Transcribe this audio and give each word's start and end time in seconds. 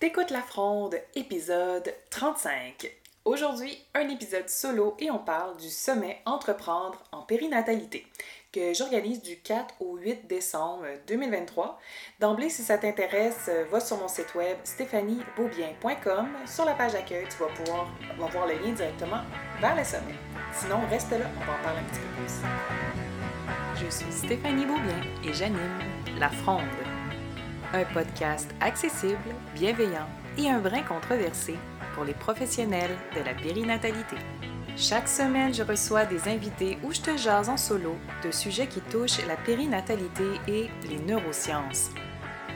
T'écoutes 0.00 0.30
la 0.30 0.40
fronde, 0.40 0.96
épisode 1.14 1.94
35. 2.08 2.90
Aujourd'hui, 3.26 3.78
un 3.94 4.08
épisode 4.08 4.48
solo 4.48 4.96
et 4.98 5.10
on 5.10 5.18
parle 5.18 5.58
du 5.58 5.68
sommet 5.68 6.22
Entreprendre 6.24 6.98
en 7.12 7.20
périnatalité 7.20 8.06
que 8.50 8.72
j'organise 8.72 9.20
du 9.20 9.36
4 9.36 9.74
au 9.80 9.98
8 9.98 10.26
décembre 10.26 10.86
2023. 11.06 11.78
D'emblée, 12.18 12.48
si 12.48 12.62
ça 12.62 12.78
t'intéresse, 12.78 13.50
va 13.70 13.78
sur 13.78 13.98
mon 13.98 14.08
site 14.08 14.34
web 14.34 14.56
stéphaniebeaubien.com. 14.64 16.28
Sur 16.46 16.64
la 16.64 16.72
page 16.72 16.94
d'accueil, 16.94 17.26
tu 17.28 17.36
vas 17.36 17.50
pouvoir 17.50 17.86
voir 18.30 18.46
le 18.46 18.54
lien 18.54 18.72
directement 18.72 19.20
vers 19.60 19.76
le 19.76 19.84
sommet. 19.84 20.16
Sinon, 20.54 20.80
reste 20.88 21.10
là, 21.10 21.26
on 21.42 21.44
va 21.44 21.52
en 21.52 21.62
parler 21.62 21.80
un 21.80 21.92
petit 21.92 22.00
peu 22.00 22.22
plus. 22.22 23.84
Je 23.84 23.90
suis 23.90 24.12
Stéphanie 24.12 24.64
Beaubien 24.64 25.02
et 25.22 25.34
j'anime 25.34 25.78
La 26.18 26.30
Fronde 26.30 26.89
un 27.72 27.84
podcast 27.84 28.50
accessible, 28.60 29.34
bienveillant 29.54 30.08
et 30.38 30.50
un 30.50 30.58
brin 30.58 30.82
controversé 30.82 31.56
pour 31.94 32.04
les 32.04 32.14
professionnels 32.14 32.96
de 33.14 33.24
la 33.24 33.34
périnatalité. 33.34 34.16
Chaque 34.76 35.08
semaine, 35.08 35.52
je 35.52 35.62
reçois 35.62 36.04
des 36.04 36.28
invités 36.28 36.78
où 36.82 36.92
je 36.92 37.00
te 37.00 37.16
jase 37.16 37.48
en 37.48 37.56
solo 37.56 37.96
de 38.24 38.30
sujets 38.30 38.66
qui 38.66 38.80
touchent 38.80 39.24
la 39.26 39.36
périnatalité 39.36 40.24
et 40.48 40.70
les 40.88 40.98
neurosciences. 40.98 41.90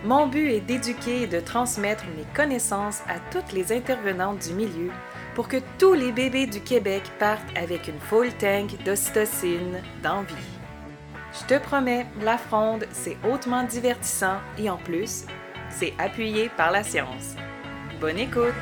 Mon 0.04 0.26
but 0.26 0.50
est 0.50 0.60
d'éduquer 0.60 1.22
et 1.22 1.26
de 1.26 1.40
transmettre 1.40 2.04
mes 2.16 2.26
connaissances 2.34 3.00
à 3.08 3.18
toutes 3.30 3.52
les 3.52 3.72
intervenantes 3.72 4.46
du 4.46 4.54
milieu 4.54 4.90
pour 5.34 5.48
que 5.48 5.56
tous 5.78 5.94
les 5.94 6.12
bébés 6.12 6.46
du 6.46 6.60
Québec 6.60 7.02
partent 7.18 7.56
avec 7.56 7.88
une 7.88 7.98
full 7.98 8.32
tank 8.34 8.82
d'ocytocine 8.84 9.80
d'envie. 10.02 10.63
Je 11.36 11.46
te 11.46 11.58
promets, 11.58 12.06
la 12.22 12.38
fronde, 12.38 12.86
c'est 12.92 13.16
hautement 13.28 13.64
divertissant 13.64 14.36
et 14.56 14.70
en 14.70 14.76
plus, 14.76 15.26
c'est 15.68 15.92
appuyé 15.98 16.48
par 16.48 16.70
la 16.70 16.84
science. 16.84 17.34
Bonne 18.00 18.18
écoute! 18.18 18.54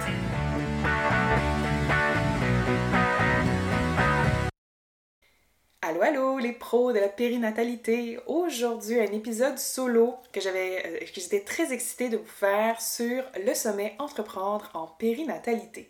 Allô, 6.05 6.39
les 6.39 6.51
pros 6.51 6.93
de 6.93 6.99
la 6.99 7.09
périnatalité. 7.09 8.19
Aujourd'hui, 8.27 8.99
un 8.99 9.13
épisode 9.13 9.57
solo 9.57 10.17
que 10.33 10.41
j'avais, 10.41 10.83
euh, 10.85 10.99
que 10.99 11.21
j'étais 11.21 11.43
très 11.43 11.73
excitée 11.73 12.09
de 12.09 12.17
vous 12.17 12.27
faire 12.27 12.81
sur 12.81 13.23
le 13.47 13.55
sommet 13.55 13.95
Entreprendre 14.01 14.69
en 14.75 14.89
périnatalité. 14.89 15.89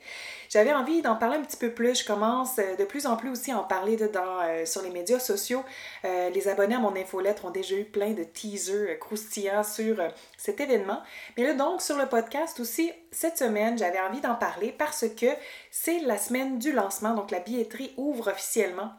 J'avais 0.50 0.74
envie 0.74 1.00
d'en 1.00 1.16
parler 1.16 1.38
un 1.38 1.42
petit 1.42 1.56
peu 1.56 1.70
plus. 1.70 2.00
Je 2.00 2.04
commence 2.04 2.58
euh, 2.58 2.76
de 2.76 2.84
plus 2.84 3.06
en 3.06 3.16
plus 3.16 3.30
aussi 3.30 3.52
à 3.52 3.58
en 3.58 3.62
parler 3.62 3.96
dedans, 3.96 4.42
euh, 4.42 4.66
sur 4.66 4.82
les 4.82 4.90
médias 4.90 5.18
sociaux. 5.18 5.64
les 6.04 6.46
abonnés 6.46 6.74
à 6.74 6.78
mon 6.78 6.94
infolettre 6.94 7.46
ont 7.46 7.50
déjà 7.50 7.74
eu 7.74 7.84
plein 7.84 8.10
de 8.10 8.22
teasers 8.22 8.98
croustillants 8.98 9.64
sur 9.64 9.96
cet 10.36 10.60
événement. 10.60 11.00
Mais 11.38 11.44
là, 11.44 11.54
donc, 11.54 11.80
sur 11.80 11.96
le 11.96 12.04
podcast 12.04 12.60
aussi, 12.60 12.92
cette 13.12 13.38
semaine, 13.38 13.78
j'avais 13.78 14.00
envie 14.00 14.20
d'en 14.20 14.34
parler 14.34 14.74
parce 14.76 15.06
que 15.08 15.28
c'est 15.70 16.00
la 16.00 16.18
semaine 16.18 16.58
du 16.58 16.70
lancement. 16.70 17.14
Donc, 17.14 17.30
la 17.30 17.40
billetterie 17.40 17.94
ouvre 17.96 18.30
officiellement 18.30 18.90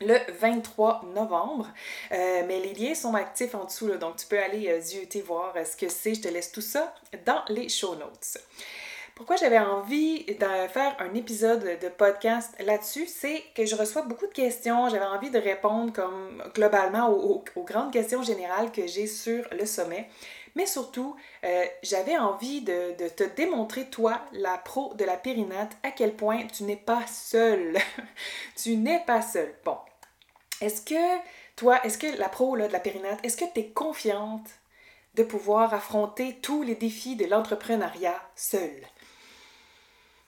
le 0.00 0.16
23 0.40 1.02
novembre. 1.14 1.68
Euh, 2.12 2.42
mais 2.46 2.60
les 2.60 2.74
liens 2.74 2.94
sont 2.94 3.14
actifs 3.14 3.54
en 3.54 3.64
dessous, 3.64 3.88
donc 3.96 4.16
tu 4.16 4.26
peux 4.26 4.38
aller 4.38 4.68
euh, 4.68 5.22
voir 5.24 5.54
euh, 5.56 5.64
ce 5.64 5.76
que 5.76 5.88
c'est. 5.88 6.14
Je 6.14 6.22
te 6.22 6.28
laisse 6.28 6.52
tout 6.52 6.60
ça 6.60 6.94
dans 7.26 7.42
les 7.48 7.68
show 7.68 7.94
notes. 7.94 8.38
Pourquoi 9.14 9.34
j'avais 9.34 9.58
envie 9.58 10.24
de 10.26 10.68
faire 10.68 10.94
un 11.00 11.12
épisode 11.14 11.78
de 11.82 11.88
podcast 11.88 12.54
là-dessus, 12.60 13.08
c'est 13.08 13.42
que 13.56 13.66
je 13.66 13.74
reçois 13.74 14.02
beaucoup 14.02 14.28
de 14.28 14.32
questions. 14.32 14.88
J'avais 14.88 15.06
envie 15.06 15.30
de 15.30 15.40
répondre 15.40 15.92
comme 15.92 16.40
globalement 16.54 17.10
aux 17.10 17.42
grandes 17.64 17.92
questions 17.92 18.22
générales 18.22 18.70
que 18.70 18.86
j'ai 18.86 19.08
sur 19.08 19.44
le 19.50 19.66
sommet. 19.66 20.08
Mais 20.58 20.66
surtout, 20.66 21.14
euh, 21.44 21.66
j'avais 21.84 22.18
envie 22.18 22.62
de, 22.62 23.08
te 23.16 23.22
démontrer, 23.22 23.84
toi, 23.90 24.20
la 24.32 24.58
pro 24.58 24.92
de 24.94 25.04
la 25.04 25.16
périnate, 25.16 25.76
à 25.84 25.92
quel 25.92 26.14
point 26.14 26.48
tu 26.48 26.64
n'es 26.64 26.74
pas 26.74 27.06
seule. 27.06 27.76
tu 28.56 28.76
n'es 28.76 28.98
pas 29.06 29.22
seule. 29.22 29.54
Bon. 29.64 29.76
Est-ce 30.60 30.82
que, 30.82 31.18
toi, 31.56 31.84
est-ce 31.84 31.98
que 31.98 32.18
la 32.18 32.28
pro 32.28 32.56
de 32.56 32.62
la 32.62 32.80
périnate, 32.80 33.20
est-ce 33.24 33.36
que 33.36 33.44
tu 33.52 33.60
es 33.60 33.68
confiante 33.68 34.48
de 35.14 35.22
pouvoir 35.22 35.74
affronter 35.74 36.38
tous 36.42 36.62
les 36.62 36.74
défis 36.74 37.16
de 37.16 37.26
l'entrepreneuriat 37.26 38.20
seule? 38.34 38.86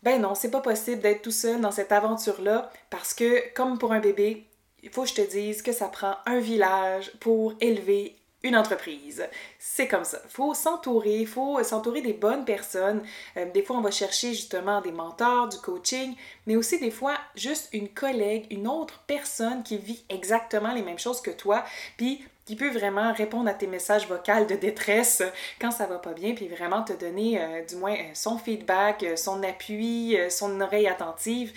Ben 0.02 0.20
non, 0.20 0.34
c'est 0.34 0.50
pas 0.50 0.60
possible 0.60 1.02
d'être 1.02 1.22
tout 1.22 1.30
seul 1.30 1.60
dans 1.60 1.72
cette 1.72 1.92
aventure-là 1.92 2.70
parce 2.88 3.12
que, 3.12 3.52
comme 3.54 3.78
pour 3.78 3.92
un 3.92 4.00
bébé, 4.00 4.46
il 4.82 4.90
faut 4.90 5.02
que 5.02 5.08
je 5.08 5.14
te 5.14 5.30
dise 5.30 5.62
que 5.62 5.72
ça 5.72 5.88
prend 5.88 6.16
un 6.24 6.40
village 6.40 7.12
pour 7.20 7.54
élever 7.60 8.16
une 8.42 8.56
entreprise. 8.56 9.24
C'est 9.58 9.88
comme 9.88 10.04
ça. 10.04 10.20
Faut 10.28 10.54
s'entourer, 10.54 11.26
faut 11.26 11.62
s'entourer 11.62 12.00
des 12.00 12.12
bonnes 12.12 12.44
personnes. 12.44 13.02
Euh, 13.36 13.50
des 13.52 13.62
fois, 13.62 13.76
on 13.76 13.82
va 13.82 13.90
chercher 13.90 14.32
justement 14.32 14.80
des 14.80 14.92
mentors, 14.92 15.48
du 15.48 15.58
coaching, 15.58 16.14
mais 16.46 16.56
aussi 16.56 16.78
des 16.78 16.90
fois 16.90 17.14
juste 17.34 17.68
une 17.72 17.88
collègue, 17.88 18.46
une 18.50 18.66
autre 18.66 19.02
personne 19.06 19.62
qui 19.62 19.78
vit 19.78 20.02
exactement 20.08 20.72
les 20.72 20.82
mêmes 20.82 20.98
choses 20.98 21.20
que 21.20 21.30
toi, 21.30 21.64
puis 21.96 22.24
qui 22.46 22.56
peut 22.56 22.70
vraiment 22.70 23.12
répondre 23.12 23.48
à 23.48 23.54
tes 23.54 23.68
messages 23.68 24.08
vocaux 24.08 24.44
de 24.48 24.56
détresse 24.56 25.22
quand 25.60 25.70
ça 25.70 25.86
va 25.86 25.98
pas 25.98 26.14
bien, 26.14 26.34
puis 26.34 26.48
vraiment 26.48 26.82
te 26.82 26.92
donner 26.94 27.40
euh, 27.40 27.64
du 27.64 27.76
moins 27.76 27.94
euh, 27.94 28.10
son 28.14 28.38
feedback, 28.38 29.06
son 29.16 29.42
appui, 29.42 30.16
son 30.30 30.60
oreille 30.60 30.88
attentive. 30.88 31.52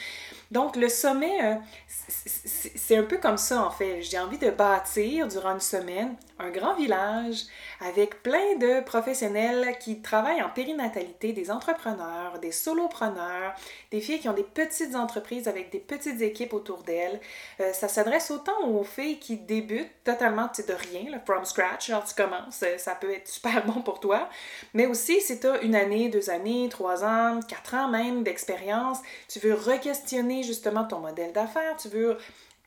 Donc, 0.51 0.75
le 0.75 0.89
sommet, 0.89 1.43
euh, 1.43 1.55
c'est 1.87 2.97
un 2.97 3.03
peu 3.03 3.17
comme 3.17 3.37
ça 3.37 3.63
en 3.63 3.71
fait. 3.71 4.01
J'ai 4.01 4.19
envie 4.19 4.37
de 4.37 4.49
bâtir 4.49 5.27
durant 5.27 5.53
une 5.53 5.59
semaine 5.59 6.15
un 6.39 6.49
grand 6.49 6.75
village 6.75 7.43
avec 7.79 8.21
plein 8.23 8.55
de 8.57 8.81
professionnels 8.83 9.77
qui 9.79 10.01
travaillent 10.01 10.41
en 10.41 10.49
périnatalité, 10.49 11.31
des 11.31 11.51
entrepreneurs, 11.51 12.39
des 12.39 12.51
solopreneurs, 12.51 13.53
des 13.91 14.01
filles 14.01 14.19
qui 14.19 14.29
ont 14.29 14.33
des 14.33 14.43
petites 14.43 14.95
entreprises 14.95 15.47
avec 15.47 15.71
des 15.71 15.79
petites 15.79 16.21
équipes 16.21 16.53
autour 16.53 16.83
d'elles. 16.83 17.19
Euh, 17.59 17.71
ça 17.73 17.87
s'adresse 17.87 18.31
autant 18.31 18.67
aux 18.67 18.83
filles 18.83 19.19
qui 19.19 19.37
débutent 19.37 19.91
totalement 20.03 20.49
de 20.53 20.73
rien, 20.73 21.11
là, 21.11 21.19
from 21.25 21.45
scratch, 21.45 21.87
genre 21.87 22.03
tu 22.03 22.13
commences, 22.15 22.63
euh, 22.63 22.77
ça 22.77 22.95
peut 22.95 23.11
être 23.11 23.27
super 23.27 23.65
bon 23.65 23.81
pour 23.81 23.99
toi, 23.99 24.29
mais 24.73 24.85
aussi 24.85 25.19
si 25.21 25.39
tu 25.39 25.47
as 25.47 25.61
une 25.61 25.75
année, 25.75 26.09
deux 26.09 26.29
années, 26.29 26.67
trois 26.69 27.03
ans, 27.03 27.39
quatre 27.47 27.73
ans 27.75 27.87
même 27.89 28.23
d'expérience, 28.23 28.99
tu 29.27 29.39
veux 29.39 29.53
re-questionner 29.53 30.42
justement 30.43 30.85
ton 30.85 30.99
modèle 30.99 31.33
d'affaires, 31.33 31.75
tu 31.77 31.89
veux 31.89 32.17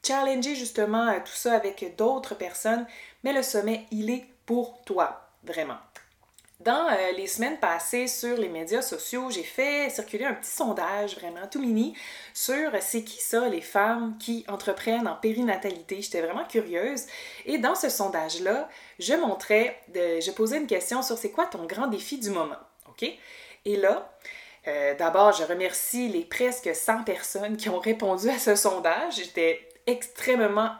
challenger 0.06 0.54
justement 0.54 1.08
euh, 1.08 1.18
tout 1.18 1.34
ça 1.34 1.54
avec 1.54 1.96
d'autres 1.96 2.34
personnes, 2.34 2.86
mais 3.24 3.32
le 3.32 3.42
sommet, 3.42 3.86
il 3.90 4.10
est 4.10 4.24
pour 4.44 4.82
toi, 4.84 5.28
vraiment. 5.42 5.78
Dans 6.60 6.88
euh, 6.88 7.12
les 7.16 7.26
semaines 7.26 7.58
passées 7.58 8.06
sur 8.06 8.36
les 8.38 8.48
médias 8.48 8.80
sociaux, 8.80 9.30
j'ai 9.30 9.42
fait 9.42 9.90
circuler 9.90 10.24
un 10.24 10.32
petit 10.32 10.50
sondage 10.50 11.16
vraiment 11.16 11.46
tout 11.50 11.60
mini 11.60 11.94
sur 12.32 12.70
c'est 12.80 13.04
qui 13.04 13.20
ça 13.20 13.46
les 13.48 13.60
femmes 13.60 14.16
qui 14.18 14.44
entreprennent 14.48 15.06
en 15.06 15.16
périnatalité. 15.16 16.00
J'étais 16.00 16.22
vraiment 16.22 16.44
curieuse 16.44 17.04
et 17.44 17.58
dans 17.58 17.74
ce 17.74 17.90
sondage-là, 17.90 18.70
je 18.98 19.12
montrais, 19.14 19.78
je 19.94 20.30
posais 20.30 20.56
une 20.56 20.66
question 20.66 21.02
sur 21.02 21.18
c'est 21.18 21.30
quoi 21.30 21.44
ton 21.44 21.66
grand 21.66 21.88
défi 21.88 22.18
du 22.18 22.30
moment, 22.30 22.56
ok? 22.88 23.06
Et 23.66 23.76
là, 23.76 24.10
euh, 24.68 24.94
d'abord, 24.94 25.32
je 25.32 25.44
remercie 25.44 26.08
les 26.08 26.24
presque 26.24 26.74
100 26.74 27.04
personnes 27.04 27.56
qui 27.56 27.68
ont 27.68 27.78
répondu 27.78 28.28
à 28.28 28.38
ce 28.38 28.54
sondage. 28.54 29.16
J'étais 29.16 29.68
extrêmement 29.86 30.70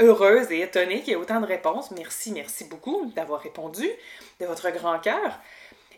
heureuse 0.00 0.50
et 0.50 0.60
étonnée 0.60 1.00
qu'il 1.00 1.08
y 1.08 1.12
ait 1.12 1.16
autant 1.16 1.40
de 1.40 1.46
réponses. 1.46 1.90
Merci, 1.90 2.32
merci 2.32 2.64
beaucoup 2.64 3.12
d'avoir 3.14 3.40
répondu 3.40 3.88
de 4.40 4.46
votre 4.46 4.70
grand 4.70 4.98
cœur. 4.98 5.38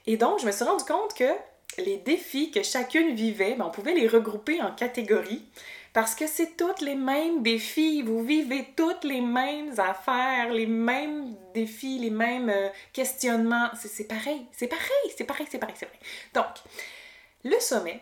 Et 0.06 0.16
donc, 0.16 0.40
je 0.40 0.46
me 0.46 0.52
suis 0.52 0.64
rendu 0.64 0.84
compte 0.84 1.14
que 1.14 1.30
les 1.78 1.98
défis 1.98 2.50
que 2.50 2.62
chacune 2.62 3.14
vivait, 3.14 3.54
ben, 3.54 3.66
on 3.66 3.70
pouvait 3.70 3.94
les 3.94 4.08
regrouper 4.08 4.60
en 4.60 4.72
catégories 4.72 5.44
parce 5.92 6.14
que 6.14 6.26
c'est 6.26 6.56
tous 6.56 6.84
les 6.84 6.94
mêmes 6.94 7.42
défis. 7.42 8.02
Vous 8.02 8.22
vivez 8.22 8.68
toutes 8.76 9.04
les 9.04 9.20
mêmes 9.20 9.74
affaires, 9.78 10.52
les 10.52 10.66
mêmes 10.66 11.34
défis, 11.54 11.98
les 11.98 12.10
mêmes 12.10 12.50
euh, 12.50 12.68
questionnements. 12.92 13.68
C'est 13.74 14.08
pareil, 14.08 14.46
c'est 14.52 14.68
pareil, 14.68 15.12
c'est 15.16 15.24
pareil, 15.24 15.46
c'est 15.50 15.58
pareil, 15.58 15.76
c'est 15.78 15.86
pareil. 15.86 16.00
Donc, 16.34 16.46
le 17.44 17.58
sommet, 17.60 18.00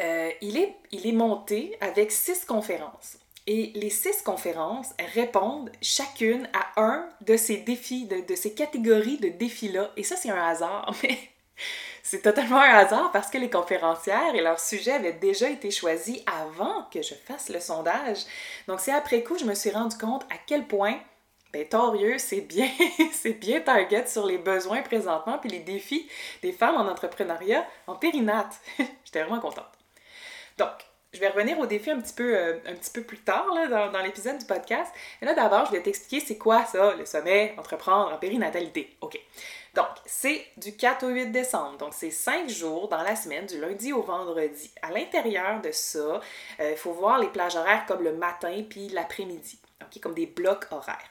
euh, 0.00 0.30
il, 0.40 0.56
est, 0.56 0.76
il 0.92 1.06
est 1.06 1.12
monté 1.12 1.76
avec 1.80 2.12
six 2.12 2.44
conférences. 2.44 3.18
Et 3.46 3.72
les 3.74 3.90
six 3.90 4.20
conférences 4.22 4.90
répondent 5.14 5.72
chacune 5.80 6.48
à 6.52 6.80
un 6.82 7.08
de 7.22 7.36
ces 7.36 7.56
défis, 7.56 8.06
de, 8.06 8.34
ces 8.34 8.52
catégories 8.52 9.16
de 9.16 9.28
défis-là. 9.28 9.90
Et 9.96 10.02
ça, 10.02 10.16
c'est 10.16 10.30
un 10.30 10.46
hasard, 10.46 10.94
mais 11.02 11.18
c'est 12.02 12.20
totalement 12.20 12.60
un 12.60 12.76
hasard 12.76 13.10
parce 13.10 13.30
que 13.30 13.38
les 13.38 13.50
conférencières 13.50 14.34
et 14.34 14.42
leur 14.42 14.60
sujet 14.60 14.92
avaient 14.92 15.14
déjà 15.14 15.48
été 15.48 15.70
choisis 15.70 16.20
avant 16.26 16.84
que 16.92 17.00
je 17.00 17.14
fasse 17.14 17.48
le 17.48 17.58
sondage. 17.58 18.18
Donc, 18.66 18.80
c'est 18.80 18.92
après 18.92 19.22
coup, 19.22 19.38
je 19.38 19.46
me 19.46 19.54
suis 19.54 19.70
rendu 19.70 19.96
compte 19.96 20.24
à 20.24 20.36
quel 20.46 20.66
point 20.66 21.00
ben, 21.52 21.66
torieux, 21.66 22.18
c'est 22.18 22.42
bien, 22.42 22.68
c'est 23.12 23.32
bien 23.32 23.60
target 23.60 24.06
sur 24.06 24.26
les 24.26 24.38
besoins 24.38 24.82
présentement 24.82 25.38
puis 25.38 25.48
les 25.48 25.60
défis 25.60 26.08
des 26.42 26.52
femmes 26.52 26.76
en 26.76 26.88
entrepreneuriat 26.88 27.66
en 27.86 27.94
périnate. 27.94 28.60
J'étais 29.04 29.22
vraiment 29.22 29.40
contente. 29.40 29.64
Donc, 30.58 30.70
je 31.14 31.20
vais 31.20 31.28
revenir 31.28 31.58
au 31.58 31.64
défi 31.64 31.90
un 31.90 32.00
petit 32.00 32.12
peu, 32.12 32.36
euh, 32.36 32.58
un 32.66 32.74
petit 32.74 32.90
peu 32.90 33.02
plus 33.02 33.18
tard 33.18 33.46
là, 33.54 33.88
dans, 33.88 34.02
l'épisode 34.02 34.36
du 34.36 34.44
podcast. 34.44 34.92
Mais 35.20 35.26
là, 35.26 35.34
d'abord, 35.34 35.64
je 35.66 35.72
vais 35.72 35.82
t'expliquer 35.82 36.24
c'est 36.24 36.36
quoi 36.36 36.66
ça, 36.66 36.94
le 36.94 37.06
sommet 37.06 37.54
entreprendre 37.56 38.12
en 38.12 38.18
périnatalité. 38.18 38.94
OK. 39.00 39.18
Donc, 39.74 39.88
c'est 40.04 40.44
du 40.58 40.76
4 40.76 41.06
au 41.06 41.08
8 41.08 41.26
décembre. 41.32 41.78
Donc, 41.78 41.94
c'est 41.94 42.10
5 42.10 42.50
jours 42.50 42.88
dans 42.88 43.02
la 43.02 43.16
semaine, 43.16 43.46
du 43.46 43.58
lundi 43.58 43.92
au 43.92 44.02
vendredi. 44.02 44.70
À 44.82 44.90
l'intérieur 44.90 45.62
de 45.62 45.70
ça, 45.72 46.20
il 46.58 46.76
faut 46.76 46.92
voir 46.92 47.18
les 47.18 47.28
plages 47.28 47.56
horaires 47.56 47.86
comme 47.86 48.02
le 48.02 48.12
matin 48.12 48.64
puis 48.68 48.88
l'après-midi, 48.88 49.58
OK? 49.82 50.00
Comme 50.00 50.14
des 50.14 50.26
blocs 50.26 50.66
horaires. 50.70 51.10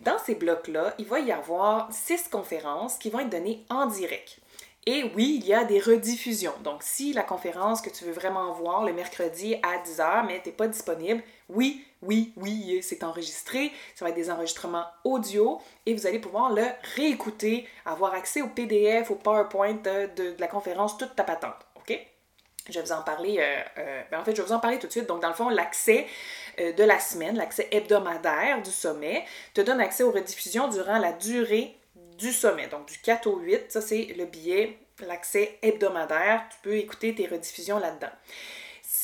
Dans 0.00 0.18
ces 0.18 0.34
blocs-là, 0.34 0.94
il 0.98 1.06
va 1.06 1.20
y 1.20 1.32
avoir 1.32 1.92
six 1.92 2.28
conférences 2.28 2.98
qui 2.98 3.10
vont 3.10 3.20
être 3.20 3.30
données 3.30 3.64
en 3.70 3.86
direct. 3.86 4.40
Et 4.88 5.10
oui, 5.16 5.40
il 5.42 5.46
y 5.46 5.52
a 5.52 5.64
des 5.64 5.80
rediffusions. 5.80 6.54
Donc, 6.62 6.84
si 6.84 7.12
la 7.12 7.24
conférence 7.24 7.80
que 7.80 7.90
tu 7.90 8.04
veux 8.04 8.12
vraiment 8.12 8.52
voir 8.52 8.84
le 8.84 8.92
mercredi 8.92 9.56
à 9.56 9.78
10h, 9.78 10.26
mais 10.26 10.40
tu 10.40 10.48
n'es 10.48 10.54
pas 10.54 10.68
disponible, 10.68 11.24
oui, 11.48 11.84
oui, 12.02 12.32
oui, 12.36 12.78
c'est 12.82 13.02
enregistré. 13.02 13.72
Ça 13.96 14.04
va 14.04 14.10
être 14.10 14.16
des 14.16 14.30
enregistrements 14.30 14.84
audio 15.02 15.60
et 15.86 15.94
vous 15.94 16.06
allez 16.06 16.20
pouvoir 16.20 16.52
le 16.52 16.64
réécouter, 16.94 17.68
avoir 17.84 18.14
accès 18.14 18.42
au 18.42 18.48
PDF, 18.48 19.10
au 19.10 19.16
PowerPoint 19.16 19.74
de, 19.74 20.36
la 20.38 20.46
conférence, 20.46 20.96
toute 20.96 21.16
ta 21.16 21.24
patente. 21.24 21.66
OK? 21.74 21.98
Je 22.68 22.74
vais 22.74 22.82
vous 22.82 22.92
en 22.92 23.02
parler, 23.02 23.38
euh, 23.40 23.62
euh, 23.78 24.02
ben, 24.12 24.20
en 24.20 24.24
fait, 24.24 24.36
je 24.36 24.42
vais 24.42 24.46
vous 24.46 24.54
en 24.54 24.60
parler 24.60 24.78
tout 24.78 24.86
de 24.86 24.92
suite. 24.92 25.06
Donc, 25.06 25.20
dans 25.20 25.28
le 25.28 25.34
fond, 25.34 25.48
l'accès 25.48 26.06
de 26.58 26.84
la 26.84 26.98
semaine, 26.98 27.36
l'accès 27.36 27.68
hebdomadaire 27.70 28.62
du 28.62 28.70
sommet, 28.70 29.24
te 29.54 29.60
donne 29.60 29.80
accès 29.80 30.02
aux 30.02 30.10
rediffusions 30.10 30.68
durant 30.68 30.98
la 30.98 31.12
durée 31.12 31.76
du 32.18 32.32
sommet. 32.32 32.68
Donc, 32.68 32.86
du 32.86 32.98
4 32.98 33.26
au 33.26 33.38
8, 33.38 33.72
ça, 33.72 33.80
c'est 33.80 34.14
le 34.16 34.24
billet, 34.24 34.78
l'accès 35.06 35.58
hebdomadaire. 35.62 36.44
Tu 36.50 36.56
peux 36.62 36.76
écouter 36.76 37.14
tes 37.14 37.26
rediffusions 37.26 37.78
là-dedans. 37.78 38.12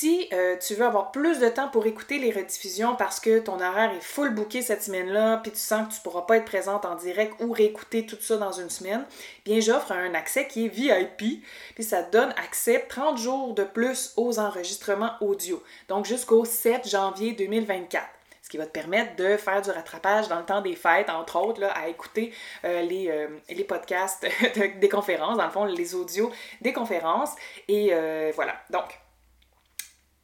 Si 0.03 0.29
euh, 0.33 0.57
tu 0.57 0.75
veux 0.75 0.85
avoir 0.85 1.13
plus 1.13 1.39
de 1.39 1.49
temps 1.49 1.69
pour 1.69 1.87
écouter 1.87 2.19
les 2.19 2.33
rediffusions 2.33 2.97
parce 2.97 3.21
que 3.21 3.39
ton 3.39 3.61
horaire 3.61 3.95
est 3.95 4.03
full 4.03 4.35
booké 4.35 4.61
cette 4.61 4.83
semaine-là, 4.83 5.37
puis 5.37 5.53
tu 5.53 5.61
sens 5.61 5.87
que 5.87 5.93
tu 5.93 6.01
ne 6.01 6.03
pourras 6.03 6.23
pas 6.23 6.39
être 6.39 6.45
présente 6.45 6.85
en 6.85 6.97
direct 6.97 7.35
ou 7.39 7.53
réécouter 7.53 8.05
tout 8.05 8.17
ça 8.19 8.37
dans 8.37 8.51
une 8.51 8.69
semaine, 8.69 9.05
bien 9.45 9.61
j'offre 9.61 9.93
un 9.93 10.13
accès 10.15 10.49
qui 10.49 10.67
est 10.67 10.69
VIP, 10.69 11.45
puis 11.77 11.85
ça 11.85 12.03
donne 12.03 12.31
accès 12.31 12.85
30 12.89 13.17
jours 13.17 13.55
de 13.55 13.63
plus 13.63 14.13
aux 14.17 14.41
enregistrements 14.41 15.13
audio, 15.21 15.63
donc 15.87 16.05
jusqu'au 16.05 16.45
7 16.45 16.89
janvier 16.89 17.35
2024 17.35 18.05
ce 18.43 18.49
qui 18.49 18.57
va 18.57 18.67
te 18.67 18.73
permettre 18.73 19.15
de 19.15 19.37
faire 19.37 19.63
du 19.63 19.71
rattrapage 19.71 20.27
dans 20.27 20.41
le 20.41 20.45
temps 20.45 20.63
des 20.63 20.75
fêtes, 20.75 21.11
entre 21.11 21.39
autres, 21.39 21.63
à 21.63 21.87
écouter 21.87 22.35
euh, 22.65 22.83
les, 22.83 23.09
euh, 23.09 23.29
les, 23.49 23.63
podcasts 23.63 24.27
des 24.81 24.89
conférences, 24.89 25.39
dans 25.39 25.45
le 25.45 25.53
fond, 25.53 25.65
les 25.65 25.95
audios 25.95 26.33
des 26.61 26.73
conférences. 26.73 27.31
Et 27.69 27.95
voilà. 28.35 28.55
Donc, 28.69 29.02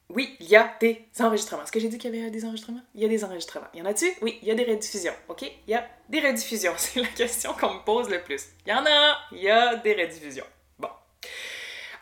oui, 0.09 0.35
il 0.39 0.47
y 0.47 0.55
a 0.55 0.75
des 0.79 1.05
enregistrements. 1.19 1.63
Est-ce 1.63 1.71
que 1.71 1.79
j'ai 1.79 1.87
dit 1.87 1.97
qu'il 1.97 2.13
y 2.13 2.19
avait 2.19 2.31
des 2.31 2.43
enregistrements? 2.43 2.81
Il 2.95 3.01
y 3.01 3.05
a 3.05 3.07
des 3.07 3.23
enregistrements. 3.23 3.67
Il 3.73 3.79
y 3.79 3.81
en 3.83 3.85
a-tu? 3.85 4.07
Oui, 4.21 4.39
il 4.41 4.47
y 4.47 4.51
a 4.51 4.55
des 4.55 4.63
rediffusions. 4.63 5.13
OK? 5.27 5.43
Il 5.43 5.71
y 5.71 5.75
a 5.75 5.87
des 6.09 6.19
rediffusions. 6.19 6.73
C'est 6.77 7.01
la 7.01 7.07
question 7.07 7.53
qu'on 7.53 7.75
me 7.75 7.83
pose 7.83 8.09
le 8.09 8.21
plus. 8.23 8.41
Il 8.65 8.69
y 8.69 8.73
en 8.73 8.85
a! 8.85 9.17
Il 9.31 9.39
y 9.39 9.49
a 9.49 9.75
des 9.75 9.93
rediffusions. 9.93 10.45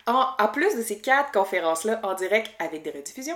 En, 0.07 0.47
plus 0.47 0.73
de 0.77 0.81
ces 0.81 0.99
quatre 0.99 1.33
conférences-là 1.33 1.99
en 2.01 2.13
direct 2.13 2.49
avec 2.59 2.81
des 2.81 2.91
rediffusions, 2.91 3.35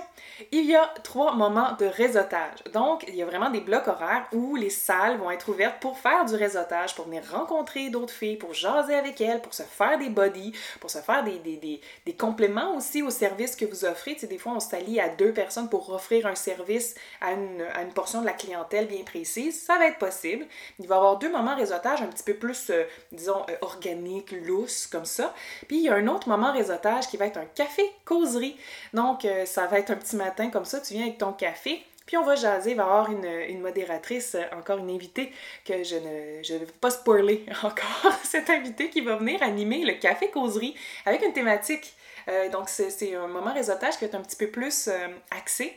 il 0.52 0.64
y 0.64 0.74
a 0.74 0.86
trois 1.04 1.34
moments 1.34 1.76
de 1.78 1.84
réseautage. 1.84 2.64
Donc, 2.72 3.04
il 3.08 3.14
y 3.14 3.20
a 3.20 3.26
vraiment 3.26 3.50
des 3.50 3.60
blocs 3.60 3.88
horaires 3.88 4.26
où 4.32 4.56
les 4.56 4.70
salles 4.70 5.18
vont 5.18 5.30
être 5.30 5.50
ouvertes 5.50 5.80
pour 5.80 5.98
faire 5.98 6.24
du 6.24 6.34
réseautage, 6.34 6.94
pour 6.94 7.04
venir 7.04 7.24
rencontrer 7.30 7.90
d'autres 7.90 8.14
filles, 8.14 8.38
pour 8.38 8.54
jaser 8.54 8.94
avec 8.94 9.20
elles, 9.20 9.42
pour 9.42 9.52
se 9.52 9.64
faire 9.64 9.98
des 9.98 10.08
bodies, 10.08 10.54
pour 10.80 10.88
se 10.88 11.00
faire 11.00 11.22
des, 11.22 11.38
des, 11.38 12.16
compléments 12.16 12.74
aussi 12.74 13.02
aux 13.02 13.10
services 13.10 13.54
que 13.54 13.66
vous 13.66 13.84
offrez. 13.84 14.14
Tu 14.14 14.20
sais, 14.20 14.26
des 14.26 14.38
fois, 14.38 14.52
on 14.52 14.60
s'allie 14.60 14.98
à 14.98 15.10
deux 15.10 15.34
personnes 15.34 15.68
pour 15.68 15.90
offrir 15.90 16.26
un 16.26 16.34
service 16.34 16.94
à 17.20 17.32
une, 17.32 17.62
à 17.74 17.82
une, 17.82 17.92
portion 17.92 18.22
de 18.22 18.26
la 18.26 18.32
clientèle 18.32 18.86
bien 18.86 19.04
précise. 19.04 19.62
Ça 19.62 19.76
va 19.76 19.88
être 19.88 19.98
possible. 19.98 20.46
Il 20.78 20.88
va 20.88 20.94
y 20.94 20.98
avoir 20.98 21.18
deux 21.18 21.30
moments 21.30 21.54
réseautage 21.54 22.00
un 22.00 22.06
petit 22.06 22.24
peu 22.24 22.34
plus, 22.34 22.70
euh, 22.70 22.84
disons, 23.10 23.44
euh, 23.50 23.56
organiques, 23.60 24.32
lousses, 24.32 24.86
comme 24.86 25.04
ça. 25.04 25.34
Puis, 25.68 25.76
il 25.76 25.82
y 25.82 25.88
a 25.90 25.94
un 25.94 26.06
autre 26.06 26.30
moment 26.30 26.50
réseautage 26.52 26.61
qui 27.10 27.16
va 27.16 27.26
être 27.26 27.38
un 27.38 27.44
café 27.44 27.90
causerie. 28.04 28.56
Donc, 28.92 29.24
euh, 29.24 29.46
ça 29.46 29.66
va 29.66 29.78
être 29.78 29.90
un 29.90 29.96
petit 29.96 30.16
matin 30.16 30.50
comme 30.50 30.64
ça, 30.64 30.80
tu 30.80 30.94
viens 30.94 31.04
avec 31.04 31.18
ton 31.18 31.32
café, 31.32 31.82
puis 32.06 32.16
on 32.16 32.24
va 32.24 32.34
jaser, 32.34 32.72
il 32.72 32.76
va 32.76 32.82
y 32.82 32.86
avoir 32.86 33.10
une, 33.10 33.60
modératrice, 33.60 34.34
euh, 34.34 34.42
encore 34.56 34.78
une 34.78 34.90
invitée, 34.90 35.32
que 35.64 35.82
je 35.82 35.96
ne, 35.96 36.42
je 36.42 36.54
vais 36.54 36.66
pas 36.80 36.90
spoiler 36.90 37.44
encore, 37.62 38.12
cette 38.24 38.50
invitée 38.50 38.90
qui 38.90 39.00
va 39.00 39.16
venir 39.16 39.42
animer 39.42 39.84
le 39.84 39.94
café 39.94 40.30
causerie 40.30 40.74
avec 41.06 41.22
une 41.22 41.32
thématique. 41.32 41.94
Euh, 42.28 42.48
donc, 42.50 42.68
c'est 42.68 43.14
un 43.14 43.26
moment 43.26 43.52
réseautage 43.52 43.98
qui 43.98 44.04
être 44.04 44.14
un 44.14 44.22
petit 44.22 44.36
peu 44.36 44.48
plus 44.48 44.88
axé 45.30 45.76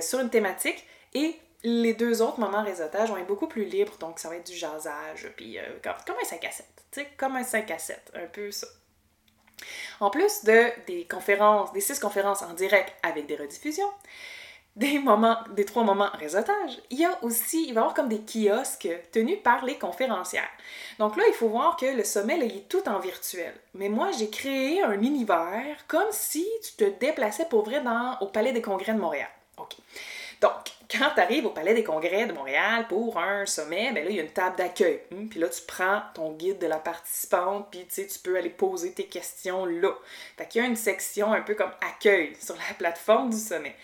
sur 0.00 0.18
une 0.18 0.30
thématique 0.30 0.84
et 1.14 1.36
les 1.62 1.94
deux 1.94 2.22
autres 2.22 2.40
moments 2.40 2.62
réseautage 2.62 3.08
vont 3.08 3.16
être 3.16 3.26
beaucoup 3.26 3.46
plus 3.46 3.64
libres, 3.64 3.96
donc 3.98 4.18
ça 4.18 4.28
va 4.28 4.36
être 4.36 4.46
du 4.46 4.56
jasage, 4.56 5.28
puis 5.36 5.58
comme, 5.82 5.94
comme, 6.06 6.16
un 6.20 6.24
5 6.24 6.44
à 6.44 6.50
7, 6.50 6.66
tu 6.90 7.00
sais, 7.00 7.08
comme 7.16 7.36
un 7.36 7.44
5 7.44 7.70
à 7.70 7.78
7, 7.78 8.12
un 8.14 8.26
peu 8.26 8.50
ça. 8.50 8.66
En 10.00 10.10
plus 10.10 10.44
de 10.44 10.66
des 10.86 11.04
conférences, 11.04 11.72
des 11.72 11.80
six 11.80 11.98
conférences 11.98 12.42
en 12.42 12.52
direct 12.52 12.92
avec 13.02 13.26
des 13.26 13.36
rediffusions, 13.36 13.90
des 14.76 14.98
moments, 14.98 15.38
trois 15.66 15.84
moments 15.84 16.10
réseautage, 16.18 16.80
il 16.90 16.98
y 16.98 17.04
a 17.04 17.18
aussi, 17.22 17.64
il 17.66 17.72
va 17.72 17.80
y 17.80 17.82
avoir 17.82 17.94
comme 17.94 18.10
des 18.10 18.20
kiosques 18.20 18.88
tenus 19.10 19.38
par 19.42 19.64
les 19.64 19.78
conférencières. 19.78 20.50
Donc 20.98 21.16
là, 21.16 21.24
il 21.28 21.34
faut 21.34 21.48
voir 21.48 21.76
que 21.78 21.86
le 21.86 22.04
sommet, 22.04 22.38
est 22.46 22.68
tout 22.68 22.86
en 22.86 22.98
virtuel. 22.98 23.54
Mais 23.74 23.88
moi, 23.88 24.10
j'ai 24.18 24.28
créé 24.28 24.82
un 24.82 25.00
univers 25.00 25.86
comme 25.88 26.10
si 26.10 26.46
tu 26.62 26.72
te 26.72 26.98
déplaçais 27.00 27.46
pour 27.46 27.64
vrai 27.64 27.80
dans, 27.80 28.18
au 28.20 28.26
Palais 28.26 28.52
des 28.52 28.60
Congrès 28.60 28.92
de 28.92 28.98
Montréal. 28.98 29.30
OK. 29.56 29.76
Donc, 30.40 30.52
quand 30.90 31.10
tu 31.14 31.20
arrives 31.20 31.46
au 31.46 31.50
Palais 31.50 31.74
des 31.74 31.82
Congrès 31.82 32.26
de 32.26 32.32
Montréal 32.32 32.86
pour 32.88 33.18
un 33.18 33.46
sommet, 33.46 33.90
ben 33.92 34.04
là, 34.04 34.10
il 34.10 34.16
y 34.16 34.20
a 34.20 34.22
une 34.22 34.30
table 34.30 34.56
d'accueil. 34.56 35.00
Hmm, 35.10 35.28
puis 35.28 35.40
là, 35.40 35.48
tu 35.48 35.62
prends 35.66 36.02
ton 36.14 36.32
guide 36.32 36.58
de 36.58 36.66
la 36.66 36.78
participante, 36.78 37.68
puis 37.70 37.86
tu 37.86 38.18
peux 38.22 38.36
aller 38.36 38.50
poser 38.50 38.92
tes 38.92 39.06
questions 39.06 39.64
là. 39.64 39.92
Fait 40.36 40.46
qu'il 40.46 40.62
y 40.62 40.64
a 40.64 40.68
une 40.68 40.76
section 40.76 41.32
un 41.32 41.40
peu 41.40 41.54
comme 41.54 41.72
accueil 41.80 42.36
sur 42.40 42.54
la 42.54 42.74
plateforme 42.78 43.30
du 43.30 43.38
sommet. 43.38 43.74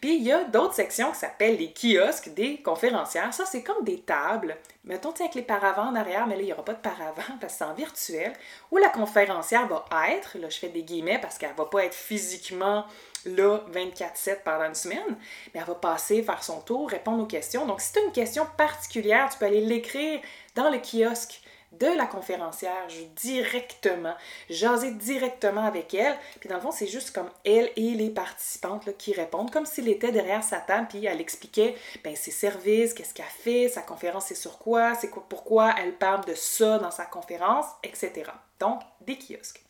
Puis 0.00 0.16
il 0.16 0.22
y 0.22 0.32
a 0.32 0.44
d'autres 0.44 0.74
sections 0.74 1.12
qui 1.12 1.18
s'appellent 1.18 1.56
les 1.56 1.72
kiosques 1.72 2.34
des 2.34 2.58
conférencières. 2.58 3.32
Ça, 3.32 3.46
c'est 3.46 3.62
comme 3.62 3.84
des 3.84 4.00
tables. 4.00 4.56
Mettons, 4.84 5.12
tu 5.12 5.22
avec 5.22 5.34
les 5.34 5.42
paravents 5.42 5.88
en 5.88 5.94
arrière, 5.94 6.26
mais 6.26 6.36
là, 6.36 6.42
il 6.42 6.46
n'y 6.46 6.52
aura 6.52 6.64
pas 6.64 6.74
de 6.74 6.80
paravent 6.80 7.22
parce 7.40 7.54
que 7.54 7.58
c'est 7.58 7.64
en 7.64 7.74
virtuel, 7.74 8.32
où 8.70 8.76
la 8.76 8.90
conférencière 8.90 9.66
va 9.66 9.84
être, 10.10 10.36
là, 10.38 10.50
je 10.50 10.58
fais 10.58 10.68
des 10.68 10.82
guillemets 10.82 11.18
parce 11.18 11.38
qu'elle 11.38 11.52
ne 11.52 11.56
va 11.56 11.64
pas 11.64 11.84
être 11.84 11.94
physiquement 11.94 12.84
là 13.26 13.60
24-7 13.72 14.42
pendant 14.44 14.66
une 14.66 14.74
semaine, 14.74 15.16
mais 15.52 15.60
elle 15.60 15.66
va 15.66 15.74
passer, 15.74 16.22
faire 16.22 16.42
son 16.42 16.60
tour, 16.60 16.90
répondre 16.90 17.22
aux 17.22 17.26
questions. 17.26 17.66
Donc, 17.66 17.80
si 17.80 17.92
tu 17.92 17.98
as 17.98 18.02
une 18.02 18.12
question 18.12 18.46
particulière, 18.56 19.28
tu 19.30 19.38
peux 19.38 19.46
aller 19.46 19.60
l'écrire 19.60 20.20
dans 20.54 20.70
le 20.70 20.78
kiosque 20.78 21.40
de 21.78 21.86
la 21.86 22.06
conférencière 22.06 22.86
directement, 23.16 24.14
jaser 24.48 24.92
directement 24.92 25.64
avec 25.64 25.94
elle. 25.94 26.16
Puis 26.40 26.48
dans 26.48 26.56
le 26.56 26.60
fond, 26.60 26.70
c'est 26.70 26.86
juste 26.86 27.12
comme 27.12 27.30
elle 27.44 27.70
et 27.76 27.94
les 27.94 28.10
participantes 28.10 28.96
qui 28.96 29.12
répondent, 29.12 29.50
comme 29.50 29.66
s'il 29.66 29.88
était 29.88 30.12
derrière 30.12 30.42
sa 30.42 30.58
table, 30.58 30.86
puis 30.88 31.04
elle 31.06 31.20
expliquait 31.20 31.74
ben, 32.02 32.14
ses 32.14 32.30
services, 32.30 32.94
qu'est-ce 32.94 33.14
qu'elle 33.14 33.26
fait, 33.26 33.68
sa 33.68 33.82
conférence 33.82 34.26
c'est 34.26 34.34
sur 34.34 34.58
quoi, 34.58 34.94
c'est 34.94 35.10
quoi, 35.10 35.24
pourquoi 35.28 35.74
elle 35.78 35.94
parle 35.94 36.24
de 36.24 36.34
ça 36.34 36.78
dans 36.78 36.90
sa 36.90 37.06
conférence, 37.06 37.66
etc. 37.82 38.30
Donc, 38.60 38.80
des 39.00 39.18
kiosques. 39.18 39.62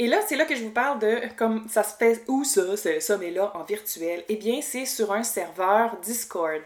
Et 0.00 0.06
là, 0.06 0.20
c'est 0.26 0.36
là 0.36 0.44
que 0.44 0.54
je 0.54 0.62
vous 0.62 0.70
parle 0.70 1.00
de 1.00 1.20
comme 1.36 1.68
ça 1.68 1.82
se 1.82 1.96
fait 1.96 2.22
où 2.28 2.44
ça, 2.44 2.76
ce 2.76 3.00
sommet-là 3.00 3.50
en 3.56 3.64
virtuel. 3.64 4.24
Eh 4.28 4.36
bien, 4.36 4.60
c'est 4.62 4.86
sur 4.86 5.12
un 5.12 5.24
serveur 5.24 5.96
Discord. 6.02 6.62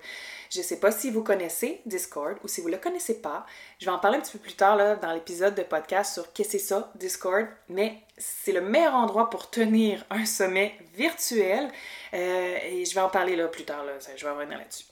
Je 0.50 0.58
ne 0.58 0.64
sais 0.64 0.78
pas 0.78 0.92
si 0.92 1.10
vous 1.10 1.22
connaissez 1.22 1.80
Discord 1.86 2.36
ou 2.44 2.48
si 2.48 2.60
vous 2.60 2.68
ne 2.68 2.74
le 2.74 2.78
connaissez 2.78 3.22
pas. 3.22 3.46
Je 3.78 3.86
vais 3.86 3.90
en 3.90 3.98
parler 3.98 4.18
un 4.18 4.20
petit 4.20 4.32
peu 4.32 4.38
plus 4.38 4.52
tard 4.52 4.76
là, 4.76 4.96
dans 4.96 5.12
l'épisode 5.14 5.54
de 5.54 5.62
podcast 5.62 6.12
sur 6.12 6.30
qu'est-ce 6.34 6.52
que 6.52 6.58
c'est 6.58 6.66
ça, 6.66 6.92
Discord. 6.96 7.46
Mais 7.70 7.96
c'est 8.18 8.52
le 8.52 8.60
meilleur 8.60 8.94
endroit 8.94 9.30
pour 9.30 9.48
tenir 9.48 10.04
un 10.10 10.26
sommet 10.26 10.76
virtuel. 10.94 11.70
Euh, 12.12 12.58
et 12.64 12.84
je 12.84 12.94
vais 12.94 13.00
en 13.00 13.08
parler 13.08 13.34
là 13.34 13.48
plus 13.48 13.64
tard. 13.64 13.82
Là, 13.86 13.92
je 14.14 14.22
vais 14.22 14.30
revenir 14.30 14.58
là-dessus. 14.58 14.84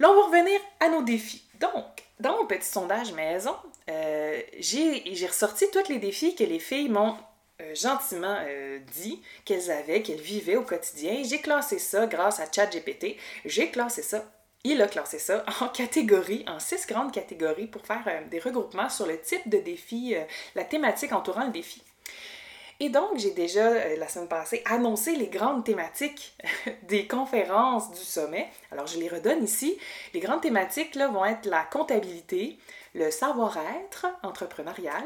Là, 0.00 0.10
on 0.10 0.14
va 0.14 0.26
revenir 0.26 0.60
à 0.80 0.88
nos 0.88 1.02
défis. 1.02 1.44
Donc, 1.60 2.02
dans 2.18 2.36
mon 2.36 2.46
petit 2.46 2.66
sondage 2.66 3.12
maison, 3.12 3.54
euh, 3.88 4.40
j'ai 4.58 5.26
ressorti 5.26 5.64
tous 5.72 5.88
les 5.88 5.98
défis 5.98 6.34
que 6.34 6.44
les 6.44 6.58
filles 6.58 6.88
m'ont 6.88 7.16
euh, 7.60 7.74
gentiment 7.74 8.36
euh, 8.46 8.78
dit 8.94 9.22
qu'elles 9.44 9.70
avaient, 9.70 10.02
qu'elles 10.02 10.20
vivaient 10.20 10.56
au 10.56 10.62
quotidien. 10.62 11.22
J'ai 11.24 11.40
classé 11.40 11.78
ça 11.78 12.06
grâce 12.06 12.40
à 12.40 12.50
ChatGPT. 12.50 13.16
J'ai 13.44 13.70
classé 13.70 14.02
ça. 14.02 14.24
Il 14.64 14.82
a 14.82 14.88
classé 14.88 15.18
ça 15.18 15.44
en 15.60 15.68
catégories, 15.68 16.44
en 16.48 16.60
six 16.60 16.86
grandes 16.86 17.12
catégories 17.12 17.66
pour 17.66 17.86
faire 17.86 18.04
des 18.30 18.38
regroupements 18.38 18.90
sur 18.90 19.06
le 19.06 19.20
type 19.20 19.48
de 19.48 19.58
défi, 19.58 20.14
la 20.54 20.64
thématique 20.64 21.12
entourant 21.12 21.44
le 21.44 21.52
défi. 21.52 21.82
Et 22.80 22.90
donc, 22.90 23.16
j'ai 23.16 23.32
déjà, 23.32 23.96
la 23.96 24.06
semaine 24.06 24.28
passée, 24.28 24.62
annoncé 24.64 25.16
les 25.16 25.26
grandes 25.26 25.64
thématiques 25.64 26.36
des 26.84 27.08
conférences 27.08 27.90
du 27.90 28.04
sommet. 28.04 28.48
Alors, 28.70 28.86
je 28.86 29.00
les 29.00 29.08
redonne 29.08 29.42
ici. 29.42 29.76
Les 30.14 30.20
grandes 30.20 30.42
thématiques 30.42 30.94
là, 30.94 31.08
vont 31.08 31.24
être 31.24 31.46
la 31.46 31.64
comptabilité, 31.64 32.56
le 32.94 33.10
savoir-être 33.10 34.06
entrepreneurial, 34.22 35.04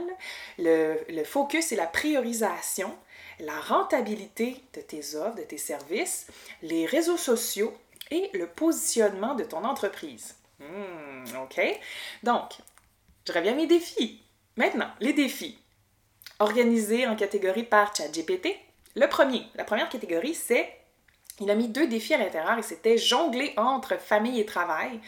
le, 0.58 1.24
focus 1.24 1.72
et 1.72 1.76
la 1.76 1.86
priorisation, 1.86 2.94
la 3.40 3.58
rentabilité 3.60 4.62
de 4.74 4.80
tes 4.80 5.16
offres, 5.16 5.36
de 5.36 5.42
tes 5.42 5.58
services, 5.58 6.26
les 6.62 6.86
réseaux 6.86 7.16
sociaux 7.16 7.76
et 8.10 8.30
le 8.34 8.46
positionnement 8.46 9.34
de 9.34 9.44
ton 9.44 9.64
entreprise. 9.64 10.36
Hmm, 10.60 11.24
OK? 11.42 11.60
Donc, 12.22 12.52
je 13.26 13.32
reviens 13.32 13.52
à 13.52 13.56
mes 13.56 13.66
défis. 13.66 14.22
Maintenant, 14.56 14.90
les 15.00 15.12
défis. 15.12 15.58
Organisés 16.38 17.06
en 17.06 17.16
catégories 17.16 17.64
par 17.64 17.94
ChatGPT. 17.94 18.56
Le 18.94 19.06
premier, 19.06 19.46
la 19.54 19.64
première 19.64 19.88
catégorie, 19.88 20.34
c'est 20.34 20.76
il 21.40 21.50
a 21.50 21.54
mis 21.54 21.68
deux 21.68 21.86
défis 21.86 22.14
à 22.14 22.18
l'intérieur 22.18 22.58
et 22.58 22.62
c'était 22.62 22.98
jongler 22.98 23.54
entre 23.56 23.98
famille 23.98 24.40
et 24.40 24.46
travail 24.46 25.00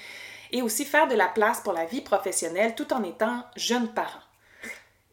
et 0.55 0.63
aussi 0.63 0.85
faire 0.85 1.09
de 1.09 1.17
la 1.17 1.27
place 1.27 1.61
pour 1.61 1.73
la 1.73 1.85
vie 1.85 2.01
professionnelle 2.01 2.77
tout 2.77 2.95
en 2.95 3.03
étant 3.03 3.43
jeune 3.57 3.89
parent. 3.89 4.21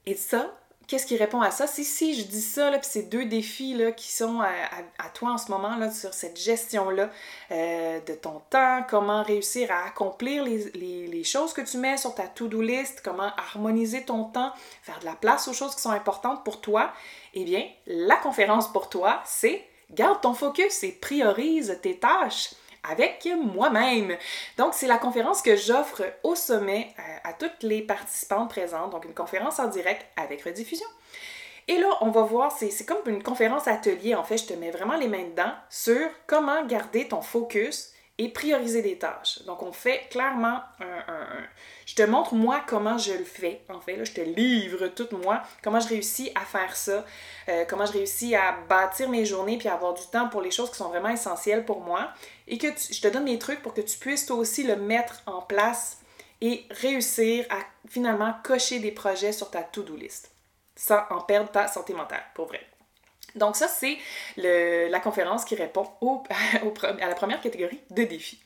Et 0.06 0.14
ça, 0.14 0.56
qu'est-ce 0.86 1.08
qui 1.08 1.18
répond 1.18 1.42
à 1.42 1.50
ça? 1.50 1.66
Si, 1.66 1.84
si, 1.84 2.14
je 2.14 2.28
dis 2.28 2.44
ça, 2.44 2.70
puis 2.74 2.82
ces 2.84 3.04
deux 3.04 3.26
défis 3.26 3.74
là, 3.74 3.92
qui 3.92 4.12
sont 4.12 4.40
à, 4.40 5.10
toi 5.16 5.32
en 5.32 5.38
ce 5.40 5.50
moment, 5.50 5.78
là, 5.78 5.90
sur 5.90 6.14
cette 6.14 6.40
gestion-là 6.40 7.10
euh, 7.50 8.00
de 8.02 8.14
ton 8.14 8.40
temps, 8.52 8.86
comment 8.88 9.24
réussir 9.24 9.72
à 9.72 9.88
accomplir 9.88 10.44
les, 10.44 11.24
choses 11.24 11.54
que 11.54 11.62
tu 11.62 11.78
mets 11.78 11.98
sur 11.98 12.14
ta 12.14 12.28
to-do 12.28 12.62
list, 12.62 13.02
comment 13.04 13.32
harmoniser 13.36 14.04
ton 14.04 14.26
temps, 14.26 14.54
faire 14.84 15.00
de 15.00 15.06
la 15.06 15.16
place 15.16 15.48
aux 15.48 15.54
choses 15.54 15.74
qui 15.74 15.82
sont 15.82 15.90
importantes 15.90 16.44
pour 16.44 16.62
toi, 16.62 16.94
eh 17.34 17.46
bien, 17.46 17.66
la 17.88 18.18
conférence 18.18 18.72
pour 18.72 18.90
toi, 18.90 19.24
c'est 19.26 19.66
garde 19.90 20.22
ton 20.22 20.36
focus 20.36 20.84
et 20.84 20.92
priorise 20.92 21.80
tes 21.82 21.98
tâches 21.98 22.52
avec 22.90 23.28
moi-même. 23.56 24.18
Donc, 24.58 24.74
c'est 24.74 24.88
la 24.88 24.98
conférence 24.98 25.42
que 25.42 25.56
j'offre 25.56 26.04
au 26.24 26.36
sommet 26.36 26.94
euh, 26.98 27.30
à, 27.30 27.34
toutes 27.34 27.64
les 27.64 27.82
participantes 27.82 28.50
présentes. 28.50 28.92
Donc, 28.92 29.06
une 29.06 29.14
conférence 29.14 29.60
en 29.60 29.68
direct 29.68 30.06
avec 30.18 30.44
rediffusion. 30.44 30.88
Et 31.68 31.78
là, 31.78 31.88
on 32.02 32.10
va 32.10 32.24
voir, 32.24 32.52
c'est 32.52 32.86
comme 32.86 32.98
une 33.06 33.24
conférence 33.24 33.68
atelier. 33.68 34.16
En 34.16 34.24
fait, 34.24 34.38
je 34.38 34.46
te 34.46 34.54
mets 34.54 34.72
vraiment 34.72 34.96
les 34.96 35.08
mains 35.08 35.24
dedans 35.24 35.54
sur 35.70 36.10
comment 36.28 36.66
garder 36.66 37.08
ton 37.08 37.22
focus 37.22 37.91
prioriser 38.30 38.82
des 38.82 38.98
tâches. 38.98 39.44
Donc, 39.46 39.64
on 39.64 39.72
fait 39.72 40.08
clairement 40.10 40.62
un, 40.80 41.26
Je 41.86 41.96
te 41.96 42.04
montre 42.04 42.36
moi 42.36 42.62
comment 42.68 42.98
je 42.98 43.14
le 43.14 43.24
fais. 43.24 43.62
En 43.70 43.80
fait, 43.80 44.04
je 44.04 44.12
te 44.12 44.22
livre 44.22 44.88
tout 44.88 45.08
moi, 45.24 45.42
comment 45.64 45.80
je 45.80 45.88
réussis 45.88 46.32
à 46.36 46.42
faire 46.42 46.76
ça, 46.76 47.06
euh, 47.50 47.66
comment 47.68 47.86
je 47.86 47.94
réussis 47.94 48.36
à 48.36 48.56
bâtir 48.68 49.10
mes 49.10 49.26
journées 49.26 49.58
puis 49.58 49.70
avoir 49.70 49.94
du 49.94 50.06
temps 50.12 50.30
pour 50.30 50.42
les 50.42 50.52
choses 50.52 50.70
qui 50.70 50.78
sont 50.78 50.90
vraiment 50.90 51.10
essentielles 51.10 51.66
pour 51.66 51.82
moi. 51.82 52.10
Et 52.48 52.58
que 52.58 52.68
je 52.68 53.02
te 53.02 53.08
donne 53.08 53.26
des 53.26 53.40
trucs 53.40 53.62
pour 53.62 53.74
que 53.74 53.82
tu 53.82 53.98
puisses 53.98 54.26
toi 54.26 54.36
aussi 54.38 54.64
le 54.64 54.76
mettre 54.76 55.22
en 55.26 55.42
place 55.42 56.00
et 56.42 56.66
réussir 56.70 57.46
à 57.50 57.58
finalement 57.88 58.34
cocher 58.44 58.80
des 58.80 58.92
projets 58.92 59.32
sur 59.32 59.50
ta 59.52 59.62
to-do 59.62 59.96
list 59.96 60.32
sans 60.76 61.04
en 61.10 61.22
perdre 61.22 61.52
ta 61.52 61.68
santé 61.68 61.94
mentale, 61.94 62.24
pour 62.34 62.48
vrai. 62.48 62.71
Donc 63.36 63.56
ça, 63.56 63.68
c'est 63.68 63.98
la 64.38 65.00
conférence 65.00 65.46
qui 65.46 65.56
répond 65.56 65.88
au, 66.02 66.24
à 67.02 67.08
la 67.08 67.16
première 67.16 67.42
catégorie 67.42 67.80
de 67.90 68.04
défis. 68.04 68.40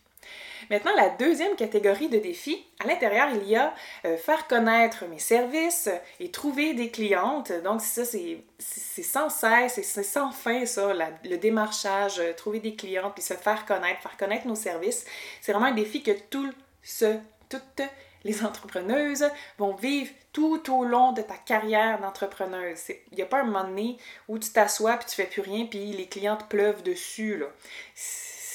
Maintenant, 0.70 0.96
la 0.96 1.10
deuxième 1.10 1.56
catégorie 1.56 2.10
de 2.10 2.18
défis, 2.18 2.66
à 2.80 2.88
l'intérieur, 2.88 3.28
il 3.36 3.48
y 3.48 3.56
a 3.56 3.74
euh, 4.06 4.18
faire 4.18 4.48
connaître 4.48 5.06
mes 5.06 5.20
services 5.20 5.90
et 6.20 6.32
trouver 6.32 6.74
des 6.74 6.90
clientes. 6.90 7.52
Donc, 7.64 7.82
ça, 7.82 8.04
c'est 8.04 8.44
sans 8.58 9.30
cesse 9.30 9.78
et 9.78 9.84
c'est 9.84 10.04
sans 10.04 10.32
fin, 10.32 10.66
ça, 10.66 10.92
le 11.24 11.38
démarchage, 11.38 12.20
euh, 12.20 12.34
trouver 12.34 12.60
des 12.60 12.76
clientes, 12.76 13.14
puis 13.14 13.24
se 13.24 13.36
faire 13.36 13.66
connaître, 13.66 14.02
faire 14.02 14.18
connaître 14.18 14.48
nos 14.48 14.56
services. 14.56 15.06
C'est 15.42 15.52
vraiment 15.52 15.68
un 15.68 15.76
défi 15.76 16.02
que 16.02 16.12
tout 16.30 16.52
ce, 16.82 17.18
toutes 17.50 17.82
les 18.26 18.44
entrepreneuses 18.44 19.26
vont 19.58 19.76
vivre 19.76 20.12
tout 20.34 20.62
au 20.74 20.84
long 20.84 21.14
de 21.14 21.22
ta 21.22 21.38
carrière 21.38 22.02
d'entrepreneuse. 22.02 22.90
Il 23.12 23.16
n'y 23.16 23.22
a 23.22 23.26
pas 23.26 23.42
un 23.42 23.46
moment 23.46 23.64
donné 23.64 23.98
où 24.28 24.38
tu 24.38 24.50
t'assois 24.50 24.98
puis 24.98 25.08
tu 25.08 25.16
fais 25.16 25.28
plus 25.28 25.42
rien 25.42 25.66
puis 25.66 25.94
les 25.94 26.08
clientes 26.08 26.50
pleuvent 26.50 26.84
dessus. 26.84 27.38
Là. 27.38 27.46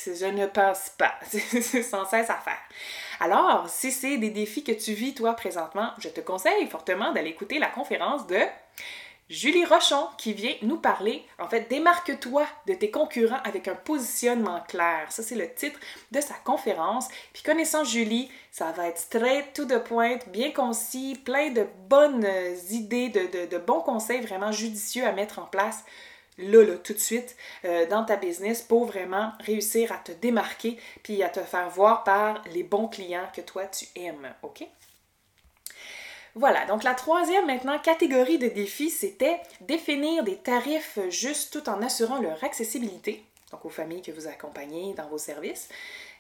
Je 0.07 0.27
ne 0.27 0.47
pense 0.47 0.91
pas. 0.99 1.15
C'est 1.31 1.83
sans 1.83 2.05
cesse 2.05 2.29
à 2.29 2.37
faire. 2.37 2.61
Alors, 3.21 3.69
si 3.69 3.93
c'est 3.93 4.17
des 4.17 4.31
défis 4.31 4.65
que 4.65 4.73
tu 4.73 4.95
vis 4.95 5.15
toi 5.15 5.35
présentement, 5.35 5.91
je 5.99 6.09
te 6.09 6.21
conseille 6.21 6.67
fortement 6.69 7.13
d'aller 7.13 7.29
écouter 7.29 7.59
la 7.59 7.67
conférence 7.67 8.27
de 8.27 8.39
Julie 9.31 9.65
Rochon 9.65 10.09
qui 10.19 10.33
vient 10.33 10.57
nous 10.63 10.79
parler, 10.79 11.25
en 11.39 11.47
fait, 11.47 11.69
démarque-toi 11.71 12.45
de 12.67 12.75
tes 12.75 12.91
concurrents 12.91 13.39
avec 13.45 13.69
un 13.69 13.77
positionnement 13.77 14.61
clair. 14.67 15.07
Ça, 15.11 15.23
c'est 15.23 15.37
le 15.37 15.55
titre 15.55 15.79
de 16.11 16.21
sa 16.21 16.35
conférence. 16.35 17.07
Puis 17.33 17.45
connaissant 17.45 17.85
Julie, 17.85 18.29
ça 18.51 18.73
va 18.73 18.89
être 18.89 18.99
straight 18.99 19.53
to 19.55 19.67
the 19.67 19.79
point, 19.79 20.19
bien 20.27 20.51
concis, 20.51 21.17
plein 21.25 21.51
de 21.51 21.65
bonnes 21.89 22.27
idées, 22.71 23.09
de, 23.09 23.59
bons 23.59 23.83
conseils 23.83 24.21
vraiment 24.21 24.51
judicieux 24.51 25.07
à 25.07 25.13
mettre 25.13 25.39
en 25.39 25.47
place 25.47 25.85
là, 26.37 26.65
là, 26.65 26.77
tout 26.77 26.95
de 26.95 26.99
suite 26.99 27.37
euh, 27.65 27.87
dans 27.87 28.05
ta 28.05 28.17
business 28.17 28.63
pour 28.63 28.87
vraiment 28.87 29.33
réussir 29.41 29.93
à 29.93 29.99
te 29.99 30.11
démarquer 30.11 30.77
puis 31.05 31.23
à 31.23 31.29
te 31.29 31.41
faire 31.41 31.71
voir 31.71 32.03
par 32.03 32.43
les 32.53 32.65
bons 32.65 32.89
clients 32.89 33.29
que 33.33 33.43
toi 33.43 33.67
tu 33.67 33.87
aimes, 33.95 34.35
OK? 34.43 34.67
Voilà, 36.37 36.65
donc 36.67 36.85
la 36.85 36.95
troisième 36.95 37.47
maintenant 37.47 37.79
catégorie 37.79 38.39
de 38.39 38.47
défis, 38.47 38.91
c'était 38.91 39.41
définir 39.63 40.23
des 40.23 40.37
tarifs 40.37 40.99
justes 41.09 41.53
tout 41.53 41.69
en 41.69 41.83
assurant 41.83 42.21
leur 42.21 42.43
accessibilité, 42.45 43.25
donc 43.51 43.65
aux 43.65 43.71
familles 43.71 44.03
que 44.03 44.13
vous 44.13 44.29
accompagnez 44.29 44.95
dans 44.95 45.09
vos 45.09 45.19
services. 45.19 45.69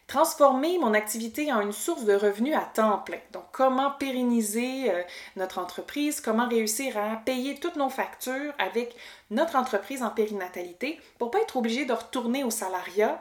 Transformer 0.09 0.79
mon 0.79 0.95
activité 0.95 1.53
en 1.53 1.61
une 1.61 1.71
source 1.71 2.03
de 2.03 2.15
revenus 2.15 2.57
à 2.57 2.63
temps 2.63 2.99
plein. 2.99 3.21
Donc, 3.33 3.45
comment 3.53 3.93
pérenniser 3.93 4.91
euh, 4.91 5.05
notre 5.37 5.59
entreprise, 5.59 6.21
comment 6.21 6.49
réussir 6.49 6.99
à 6.99 7.15
payer 7.25 7.55
toutes 7.55 7.77
nos 7.77 7.91
factures 7.91 8.53
avec 8.59 8.97
notre 9.31 9.55
entreprise 9.55 10.03
en 10.03 10.11
périnatalité 10.11 10.99
pour 11.21 11.31
pas 11.31 11.39
être 11.39 11.57
obligé 11.57 11.85
de 11.85 11.93
retourner 11.93 12.43
au 12.43 12.51
salariat 12.51 13.21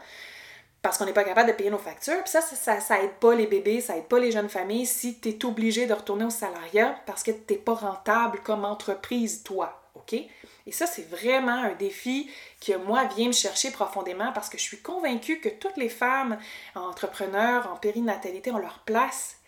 parce 0.82 0.98
qu'on 0.98 1.06
n'est 1.06 1.14
pas 1.14 1.24
capable 1.24 1.50
de 1.50 1.56
payer 1.56 1.70
nos 1.70 1.78
factures. 1.78 2.22
Puis 2.24 2.32
ça, 2.32 2.42
ça, 2.42 2.80
ça, 2.80 3.02
aide 3.02 3.14
pas 3.20 3.36
les 3.36 3.48
bébés, 3.48 3.82
ça 3.82 3.98
aide 3.98 4.06
pas 4.06 4.20
les 4.20 4.32
jeunes 4.32 4.50
familles 4.50 4.86
si 4.86 5.20
tu 5.20 5.30
es 5.30 5.46
obligé 5.46 5.88
de 5.88 5.94
retourner 5.94 6.26
au 6.26 6.30
salariat 6.30 7.00
parce 7.06 7.24
que 7.24 7.32
tu 7.32 7.54
n'es 7.54 7.60
pas 7.60 7.74
rentable 7.74 8.40
comme 8.44 8.66
entreprise, 8.66 9.44
toi. 9.44 9.82
OK? 9.96 10.14
Et 10.14 10.72
ça, 10.72 10.86
c'est 10.86 11.10
vraiment 11.10 11.64
un 11.64 11.74
défi 11.74 12.30
que 12.66 12.78
moi 12.78 13.06
vient 13.06 13.28
me 13.28 13.34
chercher 13.34 13.72
profondément 13.72 14.32
parce 14.34 14.50
que 14.50 14.58
je 14.58 14.64
suis 14.64 14.82
convaincue 14.82 15.40
que 15.40 15.50
toutes 15.50 15.78
les 15.78 15.90
femmes 15.90 16.38
entrepreneurs 16.76 17.70
en 17.72 17.76
périnatalité 17.76 18.52
ont 18.52 18.60
leur 18.60 18.80
place 18.80 19.39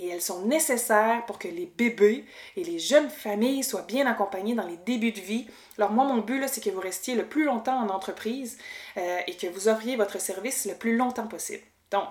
et 0.00 0.08
elles 0.08 0.22
sont 0.22 0.46
nécessaires 0.46 1.24
pour 1.26 1.38
que 1.38 1.48
les 1.48 1.66
bébés 1.66 2.24
et 2.56 2.64
les 2.64 2.78
jeunes 2.78 3.10
familles 3.10 3.62
soient 3.62 3.82
bien 3.82 4.06
accompagnés 4.06 4.54
dans 4.54 4.66
les 4.66 4.78
débuts 4.78 5.12
de 5.12 5.20
vie. 5.20 5.46
Alors 5.78 5.92
moi, 5.92 6.04
mon 6.04 6.18
but, 6.18 6.42
c'est 6.48 6.62
que 6.62 6.70
vous 6.70 6.80
restiez 6.80 7.14
le 7.14 7.26
plus 7.26 7.44
longtemps 7.44 7.78
en 7.78 7.88
entreprise 7.88 8.58
euh, 8.96 9.18
et 9.26 9.36
que 9.36 9.46
vous 9.46 9.68
offriez 9.68 9.96
votre 9.96 10.20
service 10.20 10.66
le 10.66 10.74
plus 10.74 10.96
longtemps 10.96 11.26
possible. 11.26 11.62
Donc, 11.90 12.08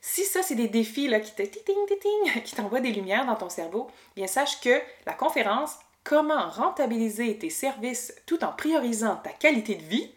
si 0.00 0.24
ça, 0.24 0.42
c'est 0.42 0.54
des 0.54 0.68
défis 0.68 1.08
là, 1.08 1.20
qui 2.44 2.54
t'envoient 2.54 2.80
des 2.80 2.92
lumières 2.92 3.26
dans 3.26 3.36
ton 3.36 3.48
cerveau, 3.48 3.90
bien 4.14 4.26
sache 4.26 4.60
que 4.60 4.80
la 5.06 5.14
conférence 5.14 5.78
Comment 6.04 6.50
rentabiliser 6.50 7.38
tes 7.38 7.48
services 7.48 8.14
tout 8.26 8.44
en 8.44 8.52
priorisant 8.52 9.16
ta 9.16 9.30
qualité 9.30 9.74
de 9.74 9.84
vie 9.84 10.10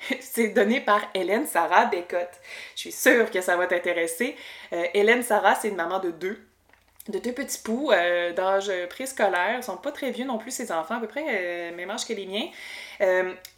c'est 0.20 0.48
donné 0.48 0.80
par 0.80 1.00
Hélène 1.14 1.46
Sarah 1.46 1.86
Bécotte. 1.86 2.40
Je 2.74 2.80
suis 2.80 2.92
sûre 2.92 3.30
que 3.30 3.40
ça 3.40 3.56
va 3.56 3.66
t'intéresser. 3.66 4.36
Euh, 4.72 4.84
Hélène 4.94 5.22
Sarah, 5.22 5.54
c'est 5.54 5.68
une 5.68 5.76
maman 5.76 5.98
de 5.98 6.10
deux 6.10 6.38
de 7.08 7.18
deux 7.18 7.32
petits 7.32 7.62
poux 7.62 7.90
euh, 7.90 8.34
d'âge 8.34 8.70
préscolaire. 8.90 9.56
Ils 9.56 9.62
sont 9.62 9.78
pas 9.78 9.92
très 9.92 10.10
vieux 10.10 10.26
non 10.26 10.36
plus, 10.36 10.50
ses 10.50 10.70
enfants, 10.70 10.96
à 10.96 11.00
peu 11.00 11.06
près 11.06 11.24
euh, 11.26 11.74
même 11.74 11.88
âge 11.88 12.06
que 12.06 12.12
les 12.12 12.26
miens. 12.26 12.48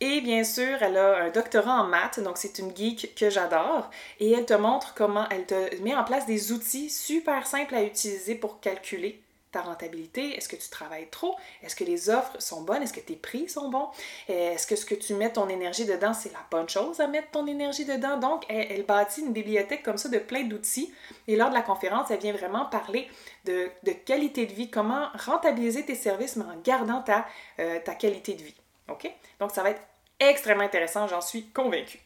et 0.01 0.21
bien 0.21 0.45
sûr, 0.45 0.81
elle 0.81 0.97
a 0.97 1.25
un 1.25 1.31
doctorat 1.31 1.83
en 1.83 1.85
maths, 1.85 2.21
donc 2.21 2.39
c'est 2.39 2.61
une 2.61 2.77
geek 2.77 3.13
que 3.17 3.29
j'adore. 3.29 3.91
Et 4.21 4.31
elle 4.31 4.47
te 4.47 4.55
montre 4.55 4.95
comment 4.95 5.27
elle 5.33 5.47
te 5.47 5.83
met 5.83 5.97
en 5.97 6.05
place 6.05 6.27
des 6.27 6.53
outils 6.53 6.91
super 6.91 7.45
simples 7.45 7.75
à 7.75 7.83
utiliser 7.83 8.37
pour 8.37 8.61
calculer 8.61 9.21
ta 9.53 9.63
rentabilité? 9.63 10.37
Est-ce 10.37 10.49
que 10.49 10.57
tu 10.57 10.69
travailles 10.69 11.09
trop? 11.11 11.37
Est-ce 11.63 11.75
que 11.77 11.85
les 11.85 12.11
offres 12.11 12.41
sont 12.41 12.63
bonnes? 12.63 12.83
Est-ce 12.83 12.93
que 12.93 13.01
tes 13.01 13.17
prix 13.17 13.49
sont 13.49 13.69
bons? 13.69 13.89
Est-ce 14.29 14.67
que 14.67 14.77
ce 14.77 14.85
que 14.85 14.95
tu 14.95 15.15
mets 15.15 15.33
ton 15.33 15.49
énergie 15.49 15.85
dedans, 15.85 16.15
c'est 16.15 16.33
la 16.33 16.45
bonne 16.51 16.69
chose 16.69 17.01
à 17.01 17.07
mettre 17.07 17.31
ton 17.31 17.47
énergie 17.47 17.85
dedans? 17.85 18.17
Donc, 18.19 18.45
elle, 18.49 18.85
bâtit 18.85 19.23
une 19.23 19.33
bibliothèque 19.33 19.83
comme 19.83 19.99
ça 19.99 20.09
de 20.09 20.19
plein 20.19 20.45
d'outils. 20.45 20.93
Et 21.27 21.37
lors 21.37 21.51
de 21.51 21.55
la 21.55 21.63
conférence, 21.63 22.11
elle 22.11 22.21
vient 22.21 22.33
vraiment 22.33 22.67
parler 22.67 23.09
de, 23.45 23.71
qualité 24.05 24.47
de 24.47 24.53
vie, 24.53 24.71
comment 24.71 25.09
rentabiliser 25.15 25.85
tes 25.85 25.95
services, 25.95 26.37
mais 26.37 26.45
en 26.45 26.61
gardant 26.63 27.03
ta, 27.03 27.27
euh, 27.59 27.81
ta 27.85 27.95
qualité 27.95 28.35
de 28.35 28.43
vie. 28.43 28.57
OK? 28.89 29.11
Donc, 29.39 29.51
ça 29.51 29.63
va 29.63 29.71
être 29.71 29.83
extrêmement 30.19 30.65
intéressant, 30.65 31.09
j'en 31.09 31.21
suis 31.21 31.47
convaincue. 31.51 32.01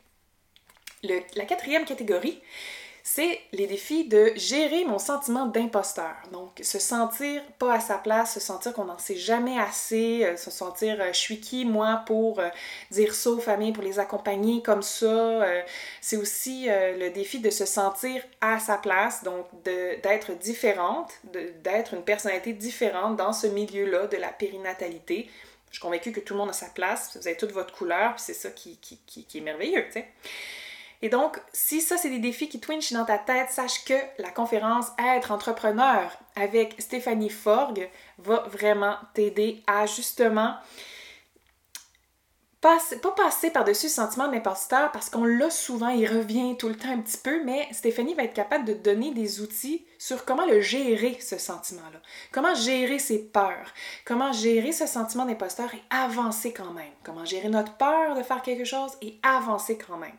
la 1.02 1.44
quatrième 1.44 1.84
catégorie, 1.84 2.40
c'est 3.06 3.38
les 3.52 3.66
défis 3.66 4.08
de 4.08 4.32
gérer 4.34 4.86
mon 4.86 4.98
sentiment 4.98 5.44
d'imposteur. 5.44 6.14
Donc, 6.32 6.58
se 6.62 6.78
sentir 6.78 7.42
pas 7.58 7.74
à 7.74 7.80
sa 7.80 7.98
place, 7.98 8.32
se 8.32 8.40
sentir 8.40 8.72
qu'on 8.72 8.86
n'en 8.86 8.96
sait 8.96 9.14
jamais 9.14 9.58
assez, 9.58 10.24
euh, 10.24 10.38
se 10.38 10.50
sentir 10.50 10.98
euh, 10.98 11.12
je 11.12 11.18
suis 11.18 11.38
qui 11.38 11.66
moi 11.66 12.02
pour 12.06 12.40
euh, 12.40 12.48
dire 12.90 13.14
ça 13.14 13.28
aux 13.28 13.38
familles, 13.38 13.72
pour 13.72 13.82
les 13.82 13.98
accompagner 13.98 14.62
comme 14.62 14.80
ça. 14.80 15.44
c'est 16.00 16.16
aussi 16.16 16.66
le 16.68 17.10
défi 17.10 17.40
de 17.40 17.50
se 17.50 17.66
sentir 17.66 18.22
à 18.40 18.58
sa 18.58 18.78
place, 18.78 19.22
donc 19.22 19.46
d'être 19.64 20.32
différente, 20.38 21.12
d'être 21.62 21.92
une 21.92 22.02
personnalité 22.02 22.54
différente 22.54 23.16
dans 23.16 23.34
ce 23.34 23.46
milieu-là 23.46 24.06
de 24.06 24.16
la 24.16 24.28
périnatalité. 24.28 25.28
Je 25.70 25.74
suis 25.76 25.82
convaincue 25.82 26.12
que 26.12 26.20
tout 26.20 26.34
le 26.34 26.38
monde 26.38 26.50
a 26.50 26.54
sa 26.54 26.68
place, 26.68 27.16
vous 27.16 27.26
avez 27.26 27.36
toute 27.36 27.52
votre 27.52 27.74
couleur, 27.74 28.14
puis 28.14 28.24
c'est 28.24 28.34
ça 28.34 28.50
qui, 28.50 28.78
qui, 28.78 28.98
qui, 29.06 29.24
qui 29.24 29.38
est 29.38 29.42
merveilleux, 29.42 29.84
tu 29.86 29.92
sais. 29.92 30.08
Et 31.04 31.10
donc, 31.10 31.38
si 31.52 31.82
ça, 31.82 31.98
c'est 31.98 32.08
des 32.08 32.18
défis 32.18 32.48
qui 32.48 32.60
twinchent 32.60 32.94
dans 32.94 33.04
ta 33.04 33.18
tête, 33.18 33.50
sache 33.50 33.84
que 33.84 33.92
la 34.18 34.30
conférence 34.30 34.86
Être 34.98 35.32
entrepreneur 35.32 36.10
avec 36.34 36.76
Stéphanie 36.78 37.28
Forgue 37.28 37.90
va 38.16 38.44
vraiment 38.48 38.96
t'aider 39.12 39.62
à 39.66 39.84
justement 39.84 40.54
pas 42.62 42.78
passer 43.14 43.50
par-dessus 43.50 43.88
le 43.88 43.92
sentiment 43.92 44.28
d'imposteur 44.28 44.90
parce 44.92 45.10
qu'on 45.10 45.26
l'a 45.26 45.50
souvent, 45.50 45.90
il 45.90 46.06
revient 46.06 46.56
tout 46.56 46.68
le 46.68 46.74
temps 46.74 46.88
un 46.88 47.02
petit 47.02 47.18
peu, 47.18 47.44
mais 47.44 47.68
Stéphanie 47.72 48.14
va 48.14 48.24
être 48.24 48.32
capable 48.32 48.64
de 48.64 48.72
donner 48.72 49.12
des 49.12 49.42
outils 49.42 49.84
sur 49.98 50.24
comment 50.24 50.46
le 50.46 50.62
gérer, 50.62 51.18
ce 51.20 51.36
sentiment-là. 51.36 52.00
Comment 52.32 52.54
gérer 52.54 52.98
ses 52.98 53.18
peurs, 53.18 53.74
comment 54.06 54.32
gérer 54.32 54.72
ce 54.72 54.86
sentiment 54.86 55.26
d'imposteur 55.26 55.74
et 55.74 55.82
avancer 55.90 56.54
quand 56.54 56.72
même. 56.72 56.92
Comment 57.04 57.26
gérer 57.26 57.50
notre 57.50 57.76
peur 57.76 58.14
de 58.16 58.22
faire 58.22 58.40
quelque 58.40 58.64
chose 58.64 58.92
et 59.02 59.20
avancer 59.22 59.76
quand 59.76 59.98
même. 59.98 60.16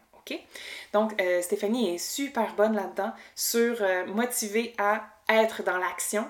Donc, 0.93 1.19
euh, 1.21 1.41
Stéphanie 1.41 1.95
est 1.95 1.97
super 1.97 2.53
bonne 2.55 2.75
là-dedans 2.75 3.11
sur 3.35 3.77
euh, 3.81 4.05
motiver 4.07 4.73
à 4.77 5.03
être 5.29 5.63
dans 5.63 5.77
l'action, 5.77 6.25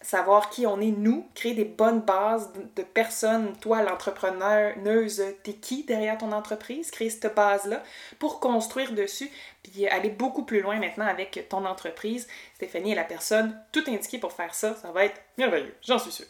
savoir 0.00 0.50
qui 0.50 0.66
on 0.66 0.80
est 0.80 0.90
nous, 0.90 1.26
créer 1.34 1.54
des 1.54 1.64
bonnes 1.64 2.00
bases 2.00 2.52
de 2.76 2.82
personnes, 2.82 3.56
toi 3.58 3.82
l'entrepreneuse, 3.82 5.22
t'es 5.42 5.54
qui 5.54 5.84
derrière 5.84 6.18
ton 6.18 6.32
entreprise, 6.32 6.90
créer 6.90 7.10
cette 7.10 7.34
base-là 7.34 7.82
pour 8.18 8.40
construire 8.40 8.92
dessus, 8.92 9.30
puis 9.62 9.88
aller 9.88 10.10
beaucoup 10.10 10.44
plus 10.44 10.60
loin 10.60 10.78
maintenant 10.78 11.06
avec 11.06 11.46
ton 11.48 11.64
entreprise. 11.64 12.28
Stéphanie 12.54 12.92
est 12.92 12.96
la 12.96 13.04
personne 13.04 13.58
tout 13.72 13.84
indiquée 13.86 14.18
pour 14.18 14.32
faire 14.32 14.54
ça, 14.54 14.76
ça 14.76 14.92
va 14.92 15.06
être 15.06 15.20
merveilleux, 15.38 15.74
j'en 15.82 15.98
suis 15.98 16.12
sûre. 16.12 16.26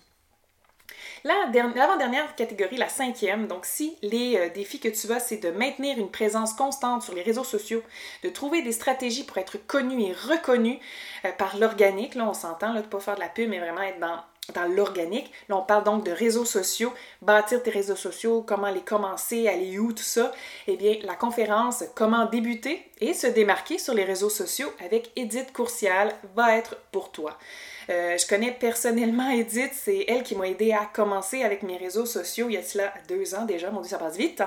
L'avant-dernière 1.27 2.35
catégorie, 2.35 2.77
la 2.77 2.91
cinquième, 2.91 3.47
donc 3.47 3.65
si 3.65 3.97
les 4.03 4.37
euh, 4.37 4.51
défis 4.51 4.79
que 4.79 4.89
tu 4.89 5.11
as, 5.11 5.21
c'est 5.21 5.39
de 5.39 5.51
maintenir 5.51 5.97
une 5.97 6.11
présence 6.11 6.53
constante 6.53 7.03
sur 7.03 7.15
les 7.15 7.23
réseaux 7.23 7.45
sociaux, 7.45 7.83
de 8.23 8.29
trouver 8.29 8.61
des 8.61 8.73
stratégies 8.73 9.25
pour 9.25 9.39
être 9.39 9.57
connu 9.67 10.03
et 10.03 10.13
reconnu 10.13 10.79
euh, 11.25 11.33
par 11.33 11.57
l'organique, 11.57 12.15
là 12.15 12.29
on 12.29 12.35
s'entend, 12.35 12.75
de 12.75 12.81
ne 12.81 12.83
pas 12.83 13.01
faire 13.01 13.15
de 13.15 13.21
la 13.21 13.31
pub, 13.31 13.49
mais 13.49 13.59
vraiment 13.59 13.81
être 13.81 14.01
dans 14.01 14.19
dans 14.53 14.65
l'organique. 14.65 15.31
Là, 15.49 15.57
on 15.57 15.63
parle 15.63 15.85
donc 15.85 16.05
de 16.05 16.11
réseaux 16.11 16.45
sociaux, 16.45 16.93
bâtir 17.23 17.63
tes 17.63 17.71
réseaux 17.71 17.97
sociaux, 17.97 18.45
comment 18.47 18.69
les 18.69 18.83
commencer, 18.83 19.49
aller 19.49 19.79
où, 19.79 19.93
tout 19.93 20.03
ça. 20.03 20.33
Eh 20.67 20.77
bien, 20.77 20.97
la 21.03 21.15
conférence 21.15 21.85
Comment 21.95 22.27
débuter 22.27 22.85
et 23.01 23.15
se 23.15 23.27
démarquer 23.27 23.79
sur 23.79 23.95
les 23.95 24.05
réseaux 24.05 24.31
sociaux 24.31 24.71
avec 24.85 25.11
Edith 25.17 25.53
Courcial 25.53 26.13
va 26.35 26.57
être 26.57 26.77
pour 26.93 27.11
toi. 27.11 27.39
Euh, 27.91 28.17
je 28.17 28.27
connais 28.27 28.53
personnellement 28.53 29.31
Edith, 29.31 29.73
c'est 29.75 30.05
elle 30.09 30.23
qui 30.23 30.37
m'a 30.37 30.49
aidé 30.49 30.73
à 30.73 30.87
commencer 30.87 31.43
avec 31.43 31.63
mes 31.63 31.77
réseaux 31.77 32.07
sociaux 32.07 32.49
il 32.49 32.55
y 32.55 32.57
a 32.57 32.63
cela 32.63 32.95
deux 33.09 33.35
ans 33.35 33.45
déjà, 33.45 33.71
mon 33.71 33.81
Dieu, 33.81 33.91
ça 33.91 33.99
passe 33.99 34.17
vite. 34.17 34.43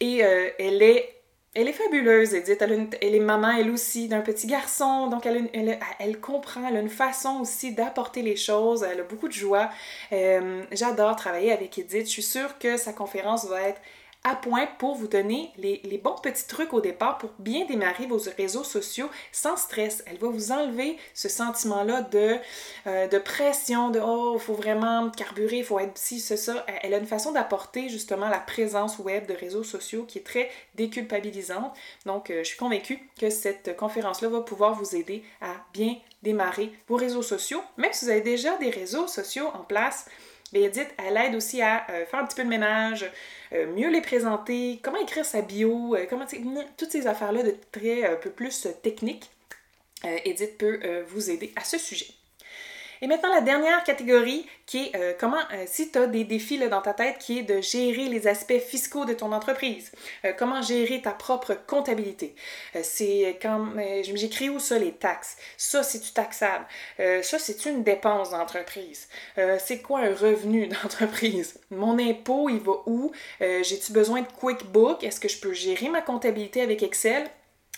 Et 0.00 0.24
euh, 0.24 0.48
elle 0.58 0.82
est 0.82 1.14
elle 1.54 1.68
est 1.68 1.72
fabuleuse, 1.72 2.34
Edith. 2.34 2.60
Elle, 2.60 3.14
est 3.14 3.20
maman, 3.20 3.52
elle 3.52 3.70
aussi, 3.70 4.08
d'un 4.08 4.22
petit 4.22 4.46
garçon. 4.46 5.08
Donc, 5.08 5.24
elle, 5.26 6.20
comprend, 6.20 6.66
elle 6.68 6.76
a 6.76 6.80
une 6.80 6.88
façon 6.88 7.40
aussi 7.40 7.72
d'apporter 7.72 8.22
les 8.22 8.36
choses. 8.36 8.82
Elle 8.82 9.00
a 9.00 9.04
beaucoup 9.04 9.28
de 9.28 9.32
joie. 9.32 9.70
Euh, 10.12 10.64
j'adore 10.72 11.14
travailler 11.14 11.52
avec 11.52 11.78
Edith. 11.78 12.06
Je 12.06 12.12
suis 12.12 12.22
sûre 12.22 12.58
que 12.58 12.76
sa 12.76 12.92
conférence 12.92 13.46
va 13.46 13.62
être 13.62 13.80
à 14.24 14.34
point 14.34 14.66
pour 14.78 14.94
vous 14.94 15.06
donner 15.06 15.52
les, 15.58 16.00
bons 16.02 16.16
petits 16.22 16.46
trucs 16.46 16.72
au 16.72 16.80
départ 16.80 17.18
pour 17.18 17.30
bien 17.38 17.66
démarrer 17.66 18.06
vos 18.06 18.18
réseaux 18.36 18.64
sociaux 18.64 19.08
sans 19.32 19.56
stress. 19.56 20.02
Elle 20.06 20.16
va 20.16 20.28
vous 20.28 20.50
enlever 20.50 20.98
ce 21.12 21.28
sentiment-là 21.28 22.00
de, 22.02 22.36
euh, 22.86 23.06
de 23.06 23.18
pression, 23.18 23.90
de 23.90 24.00
oh, 24.02 24.32
il 24.36 24.40
faut 24.40 24.54
vraiment 24.54 25.10
carburer, 25.10 25.58
il 25.58 25.64
faut 25.64 25.78
être 25.78 25.98
ci, 25.98 26.20
c'est 26.20 26.38
ça. 26.38 26.64
Elle 26.82 26.94
a 26.94 26.98
une 26.98 27.06
façon 27.06 27.32
d'apporter 27.32 27.90
justement 27.90 28.28
la 28.28 28.38
présence 28.38 28.98
web 28.98 29.26
de 29.26 29.34
réseaux 29.34 29.62
sociaux 29.62 30.04
qui 30.04 30.18
est 30.18 30.22
très 30.22 30.50
déculpabilisante. 30.74 31.72
Donc, 32.06 32.30
euh, 32.30 32.38
je 32.38 32.48
suis 32.48 32.58
convaincue 32.58 32.98
que 33.20 33.28
cette 33.28 33.76
conférence-là 33.76 34.28
va 34.28 34.40
pouvoir 34.40 34.74
vous 34.74 34.96
aider 34.96 35.22
à 35.42 35.52
bien 35.74 35.96
démarrer 36.22 36.72
vos 36.88 36.96
réseaux 36.96 37.22
sociaux, 37.22 37.60
même 37.76 37.92
si 37.92 38.06
vous 38.06 38.10
avez 38.10 38.22
déjà 38.22 38.56
des 38.56 38.70
réseaux 38.70 39.06
sociaux 39.06 39.48
en 39.54 39.64
place. 39.64 40.06
Edith, 40.54 40.88
elle 40.98 41.16
aide 41.16 41.34
aussi 41.34 41.60
à 41.60 41.86
euh, 41.90 42.06
faire 42.06 42.20
un 42.20 42.26
petit 42.26 42.36
peu 42.36 42.44
de 42.44 42.48
ménage, 42.48 43.10
euh, 43.52 43.66
mieux 43.74 43.90
les 43.90 44.00
présenter, 44.00 44.80
comment 44.82 45.00
écrire 45.00 45.24
sa 45.24 45.42
bio, 45.42 45.94
euh, 45.94 46.06
comment 46.08 46.26
toutes 46.76 46.90
ces 46.90 47.06
affaires-là 47.06 47.42
de 47.42 47.56
très 47.72 48.04
un 48.04 48.16
peu 48.16 48.30
plus 48.30 48.68
techniques. 48.82 49.30
Edith 50.04 50.58
peut 50.58 51.02
vous 51.08 51.30
aider 51.30 51.54
à 51.56 51.64
ce 51.64 51.78
sujet. 51.78 52.08
Et 53.02 53.06
maintenant, 53.06 53.32
la 53.32 53.40
dernière 53.40 53.82
catégorie 53.84 54.46
qui 54.66 54.86
est 54.86 54.96
euh, 54.96 55.12
comment, 55.18 55.40
euh, 55.52 55.64
si 55.66 55.90
tu 55.90 55.98
as 55.98 56.06
des 56.06 56.24
défis 56.24 56.58
dans 56.68 56.80
ta 56.80 56.94
tête, 56.94 57.18
qui 57.18 57.38
est 57.38 57.42
de 57.42 57.60
gérer 57.60 58.08
les 58.08 58.26
aspects 58.26 58.58
fiscaux 58.58 59.04
de 59.04 59.12
ton 59.12 59.32
entreprise, 59.32 59.92
euh, 60.24 60.32
comment 60.36 60.62
gérer 60.62 61.02
ta 61.02 61.10
propre 61.10 61.54
comptabilité. 61.66 62.34
c'est 62.82 63.38
quand 63.40 63.66
j'écris 64.14 64.48
où 64.48 64.58
ça, 64.58 64.78
les 64.78 64.92
taxes? 64.92 65.36
Ça, 65.56 65.82
c'est-tu 65.82 66.12
taxable? 66.12 66.66
ça, 66.98 67.38
c'est 67.38 67.66
une 67.66 67.82
dépense 67.82 68.30
d'entreprise? 68.30 69.08
c'est 69.58 69.80
quoi 69.80 70.00
un 70.00 70.14
revenu 70.14 70.66
d'entreprise? 70.82 71.60
Mon 71.70 71.98
impôt, 71.98 72.48
il 72.48 72.60
va 72.60 72.72
où? 72.86 73.12
J'ai-tu 73.40 73.92
besoin 73.92 74.22
de 74.22 74.28
QuickBook? 74.28 75.02
Est-ce 75.04 75.20
que 75.20 75.28
je 75.28 75.38
peux 75.38 75.52
gérer 75.52 75.88
ma 75.88 76.00
comptabilité 76.00 76.62
avec 76.62 76.82
Excel? 76.82 77.28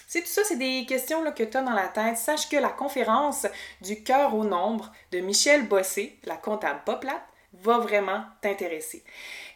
C'est 0.07 0.21
tout 0.21 0.29
ça, 0.29 0.43
c'est 0.45 0.57
des 0.57 0.87
questions 0.87 1.23
là, 1.25 1.33
que 1.33 1.43
tu 1.43 1.57
as 1.57 1.63
dans 1.63 1.73
la 1.73 1.89
tête. 1.89 2.17
Sache 2.17 2.49
que 2.49 2.57
la 2.57 2.69
conférence 2.69 3.47
du 3.81 4.05
cœur 4.05 4.35
au 4.35 4.45
nombre 4.45 4.93
de 5.11 5.19
Michel 5.19 5.67
Bossé, 5.67 6.17
la 6.25 6.37
comptable 6.37 6.83
pas 6.85 6.97
plate, 6.97 7.23
va 7.55 7.79
vraiment 7.79 8.23
t'intéresser. 8.41 9.03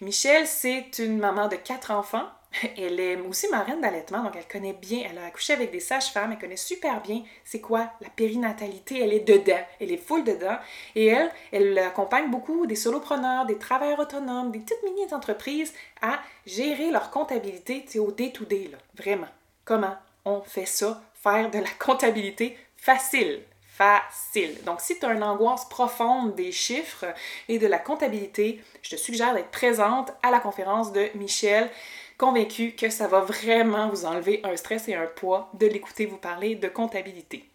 Michel, 0.01 0.47
c'est 0.49 0.99
une 0.99 1.19
maman 1.19 1.47
de 1.47 1.55
quatre 1.55 1.93
enfants. 1.93 2.27
Elle 2.77 2.99
est 2.99 3.17
aussi 3.21 3.47
marraine 3.49 3.81
d'allaitement, 3.81 4.25
donc 4.25 4.35
elle 4.35 4.49
connaît 4.49 4.73
bien, 4.73 5.07
elle 5.09 5.19
a 5.19 5.27
accouché 5.27 5.53
avec 5.53 5.71
des 5.71 5.79
sages-femmes, 5.79 6.33
elle 6.33 6.39
connaît 6.41 6.57
super 6.57 7.01
bien 7.01 7.23
c'est 7.45 7.61
quoi 7.61 7.93
la 8.01 8.09
périnatalité, 8.09 8.99
elle 9.05 9.13
est 9.13 9.21
dedans, 9.21 9.65
elle 9.81 9.93
est 9.93 10.05
full 10.05 10.25
dedans. 10.25 10.57
Et 10.97 11.07
elle, 11.07 11.31
elle 11.53 11.79
accompagne 11.79 12.29
beaucoup 12.29 12.67
des 12.67 12.75
solopreneurs, 12.75 13.47
des 13.47 13.57
travailleurs 13.57 14.01
autonomes, 14.01 14.51
des 14.51 14.59
petites 14.59 14.83
mini-entreprises 14.83 15.73
à 16.03 16.19
gérer 16.45 16.91
leur 16.91 17.13
comptabilité 17.13 17.85
au 18.01 18.11
day-to-day, 18.11 18.73
vraiment. 18.97 19.29
Comment 19.65 19.95
on 20.25 20.43
fait 20.43 20.67
ça, 20.67 21.03
faire 21.15 21.51
de 21.51 21.59
la 21.59 21.71
comptabilité 21.79 22.57
facile. 22.77 23.43
Facile. 23.67 24.63
Donc, 24.65 24.83
si 24.83 24.99
tu 24.99 25.07
as 25.07 25.15
une 25.15 25.23
angoisse 25.23 25.65
profonde 25.65 26.35
des 26.35 26.53
chiffres 26.53 27.07
et 27.49 27.59
de 27.59 27.67
la 27.67 27.79
comptabilité, 27.79 28.63
je 28.83 28.91
te 28.91 28.97
suggère 28.97 29.35
d'être 29.35 29.51
présente 29.51 30.13
à 30.23 30.31
la 30.31 30.39
conférence 30.39 30.93
de 30.93 31.09
Michel, 31.15 31.71
convaincu 32.19 32.73
que 32.73 32.91
ça 32.91 33.07
va 33.07 33.21
vraiment 33.21 33.89
vous 33.89 34.05
enlever 34.05 34.43
un 34.45 34.55
stress 34.57 34.87
et 34.89 34.95
un 34.95 35.07
poids 35.07 35.51
de 35.55 35.67
l'écouter 35.67 36.05
vous 36.05 36.19
parler 36.19 36.57
de 36.57 36.69
comptabilité. 36.69 37.49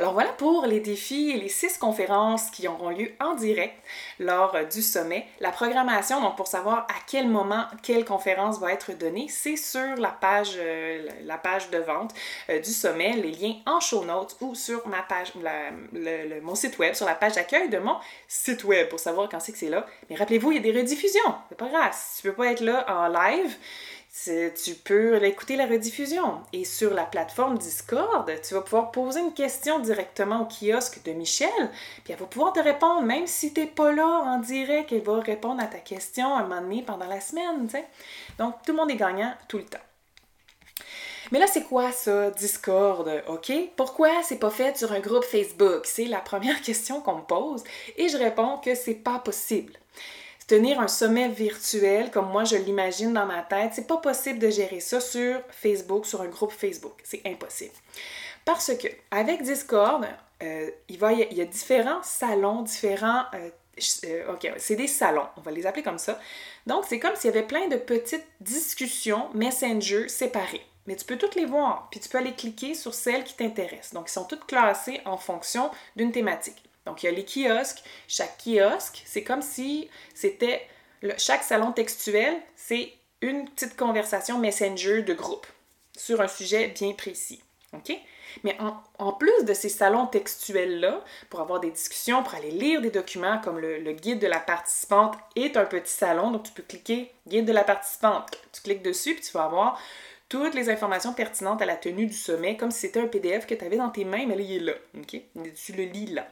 Alors 0.00 0.12
voilà 0.12 0.30
pour 0.30 0.64
les 0.64 0.78
défis 0.78 1.30
et 1.30 1.40
les 1.40 1.48
six 1.48 1.76
conférences 1.76 2.50
qui 2.50 2.68
auront 2.68 2.90
lieu 2.90 3.10
en 3.18 3.34
direct 3.34 3.74
lors 4.20 4.54
euh, 4.54 4.62
du 4.62 4.80
sommet. 4.80 5.26
La 5.40 5.50
programmation, 5.50 6.20
donc 6.20 6.36
pour 6.36 6.46
savoir 6.46 6.86
à 6.88 7.00
quel 7.08 7.28
moment 7.28 7.64
quelle 7.82 8.04
conférence 8.04 8.60
va 8.60 8.72
être 8.72 8.96
donnée, 8.96 9.26
c'est 9.28 9.56
sur 9.56 9.96
la 9.96 10.10
page, 10.10 10.52
euh, 10.56 11.08
de 11.72 11.78
vente 11.78 12.14
euh, 12.48 12.60
du 12.60 12.70
sommet, 12.70 13.14
les 13.14 13.32
liens 13.32 13.56
en 13.66 13.80
show 13.80 14.04
notes 14.04 14.36
ou 14.40 14.54
sur 14.54 14.86
ma 14.86 15.02
page, 15.02 15.32
mon 16.42 16.54
site 16.54 16.78
web, 16.78 16.94
sur 16.94 17.06
la 17.06 17.16
page 17.16 17.34
d'accueil 17.34 17.68
de 17.68 17.78
mon 17.78 17.96
site 18.28 18.62
web 18.62 18.88
pour 18.88 19.00
savoir 19.00 19.28
quand 19.28 19.40
c'est 19.40 19.50
que 19.50 19.58
c'est 19.58 19.68
là. 19.68 19.84
Mais 20.08 20.14
rappelez-vous, 20.14 20.52
il 20.52 20.64
y 20.64 20.68
a 20.68 20.72
des 20.72 20.78
rediffusions. 20.78 21.34
C'est 21.48 21.58
pas 21.58 21.68
grave. 21.68 21.92
Si 21.92 22.22
tu 22.22 22.28
peux 22.28 22.34
pas 22.34 22.52
être 22.52 22.60
là 22.60 22.86
en 22.88 23.08
live, 23.08 23.56
tu 24.24 24.74
peux 24.74 25.22
écouter 25.24 25.56
la 25.56 25.66
rediffusion. 25.66 26.40
Et 26.52 26.64
sur 26.64 26.94
la 26.94 27.04
plateforme 27.04 27.58
Discord, 27.58 28.30
tu 28.42 28.54
vas 28.54 28.60
pouvoir 28.62 28.90
poser 28.90 29.20
une 29.20 29.34
question 29.34 29.78
directement 29.78 30.42
au 30.42 30.46
kiosque 30.46 31.02
de 31.04 31.12
Michel, 31.12 31.48
puis 32.04 32.12
elle 32.12 32.18
va 32.18 32.26
pouvoir 32.26 32.52
te 32.52 32.60
répondre, 32.60 33.02
même 33.02 33.26
si 33.26 33.52
tu 33.52 33.60
n'es 33.60 33.66
pas 33.66 33.92
là 33.92 34.06
en 34.06 34.38
direct, 34.38 34.92
elle 34.92 35.02
va 35.02 35.20
répondre 35.20 35.62
à 35.62 35.66
ta 35.66 35.78
question 35.78 36.36
un 36.36 36.42
moment 36.42 36.60
donné 36.60 36.82
pendant 36.82 37.06
la 37.06 37.20
semaine. 37.20 37.68
Donc, 38.38 38.54
tout 38.64 38.72
le 38.72 38.78
monde 38.78 38.90
est 38.90 38.96
gagnant 38.96 39.32
tout 39.48 39.58
le 39.58 39.64
temps. 39.64 39.78
Mais 41.30 41.38
là, 41.38 41.46
c'est 41.46 41.64
quoi 41.64 41.92
ça, 41.92 42.30
Discord? 42.30 43.22
OK? 43.28 43.52
Pourquoi 43.76 44.22
c'est 44.22 44.38
pas 44.38 44.50
fait 44.50 44.76
sur 44.78 44.92
un 44.92 45.00
groupe 45.00 45.24
Facebook? 45.24 45.84
C'est 45.84 46.06
la 46.06 46.20
première 46.20 46.60
question 46.62 47.00
qu'on 47.00 47.16
me 47.16 47.22
pose 47.22 47.64
et 47.96 48.08
je 48.08 48.16
réponds 48.16 48.58
que 48.58 48.74
c'est 48.74 48.94
pas 48.94 49.18
possible 49.18 49.74
tenir 50.48 50.80
un 50.80 50.88
sommet 50.88 51.28
virtuel 51.28 52.10
comme 52.10 52.30
moi 52.30 52.42
je 52.42 52.56
l'imagine 52.56 53.12
dans 53.12 53.26
ma 53.26 53.42
tête, 53.42 53.72
c'est 53.74 53.86
pas 53.86 53.98
possible 53.98 54.40
de 54.40 54.50
gérer 54.50 54.80
ça 54.80 55.00
sur 55.00 55.40
Facebook, 55.50 56.06
sur 56.06 56.22
un 56.22 56.26
groupe 56.26 56.50
Facebook. 56.50 56.94
C'est 57.04 57.22
impossible. 57.24 57.74
Parce 58.44 58.74
que 58.74 58.88
avec 59.12 59.42
Discord, 59.42 60.04
euh, 60.42 60.70
il, 60.88 60.96
y 60.96 61.40
a 61.40 61.44
différents 61.44 62.02
salons, 62.02 62.62
différents 62.62 63.24
euh, 63.34 63.50
euh, 64.04 64.32
OK, 64.32 64.50
c'est 64.56 64.76
des 64.76 64.86
salons, 64.86 65.26
on 65.36 65.40
va 65.40 65.50
les 65.50 65.66
appeler 65.66 65.82
comme 65.82 65.98
ça. 65.98 66.18
Donc, 66.66 66.84
c'est 66.88 66.98
comme 66.98 67.14
s'il 67.14 67.32
y 67.32 67.36
avait 67.36 67.46
plein 67.46 67.68
de 67.68 67.76
petites 67.76 68.26
discussions 68.40 69.28
Messenger 69.34 70.08
séparées. 70.08 70.64
Mais 70.86 70.96
tu 70.96 71.04
peux 71.04 71.18
toutes 71.18 71.34
les 71.34 71.44
voir, 71.44 71.88
puis 71.90 72.00
tu 72.00 72.08
peux 72.08 72.18
aller 72.18 72.32
cliquer 72.32 72.74
sur 72.74 72.94
celles 72.94 73.22
qui 73.22 73.34
t'intéressent. 73.34 73.92
Donc, 73.92 74.08
ils 74.08 74.12
sont 74.12 74.24
toutes 74.24 74.46
classées 74.46 75.00
en 75.04 75.18
fonction 75.18 75.70
d'une 75.96 76.12
thématique. 76.12 76.67
Donc, 76.88 77.02
il 77.02 77.06
y 77.06 77.08
a 77.08 77.12
les 77.12 77.24
kiosques. 77.24 77.82
Chaque 78.08 78.38
kiosque, 78.42 79.02
c'est 79.04 79.22
comme 79.22 79.42
si 79.42 79.88
c'était. 80.14 80.66
Chaque 81.18 81.44
salon 81.44 81.70
textuel, 81.72 82.34
c'est 82.56 82.92
une 83.20 83.48
petite 83.48 83.76
conversation 83.76 84.38
Messenger 84.38 85.02
de 85.02 85.14
groupe. 85.14 85.46
sur 85.96 86.20
un 86.20 86.28
sujet 86.28 86.68
bien 86.68 86.92
précis. 86.92 87.42
OK? 87.74 87.92
Mais 88.44 88.56
en, 88.98 89.12
plus 89.12 89.44
de 89.44 89.52
ces 89.52 89.68
salons 89.68 90.06
textuels-là, 90.06 91.02
pour 91.28 91.40
avoir 91.40 91.60
des 91.60 91.70
discussions, 91.70 92.22
pour 92.22 92.34
aller 92.34 92.50
lire 92.50 92.80
des 92.80 92.90
documents 92.90 93.38
comme 93.38 93.58
le, 93.58 93.78
le, 93.78 93.92
guide 93.92 94.20
de 94.20 94.26
la 94.26 94.38
participante 94.38 95.16
est 95.34 95.56
un 95.56 95.64
petit 95.64 95.92
salon, 95.92 96.30
donc 96.30 96.44
tu 96.44 96.52
peux 96.52 96.62
cliquer 96.62 97.12
guide 97.26 97.46
de 97.46 97.52
la 97.52 97.64
participante, 97.64 98.30
tu 98.52 98.62
cliques 98.62 98.82
dessus 98.82 99.14
puis 99.14 99.24
tu 99.24 99.32
vas 99.32 99.44
avoir 99.44 99.80
toutes 100.28 100.54
les 100.54 100.68
informations 100.68 101.14
pertinentes 101.14 101.62
à 101.62 101.66
la 101.66 101.76
tenue 101.76 102.06
du 102.06 102.14
sommet, 102.14 102.56
comme 102.56 102.70
si 102.70 102.80
c'était 102.80 103.00
un 103.00 103.06
PDF 103.06 103.46
que 103.46 103.54
tu 103.54 103.64
avais 103.64 103.78
dans 103.78 103.88
tes 103.88 104.04
mains, 104.04 104.26
mais 104.26 104.36
là, 104.36 104.42
il 104.42 104.56
est 104.56 104.60
là. 104.60 104.72
OK? 104.98 105.20
Tu 105.54 105.72
le 105.72 105.84
lis 105.84 106.06
là. 106.06 106.28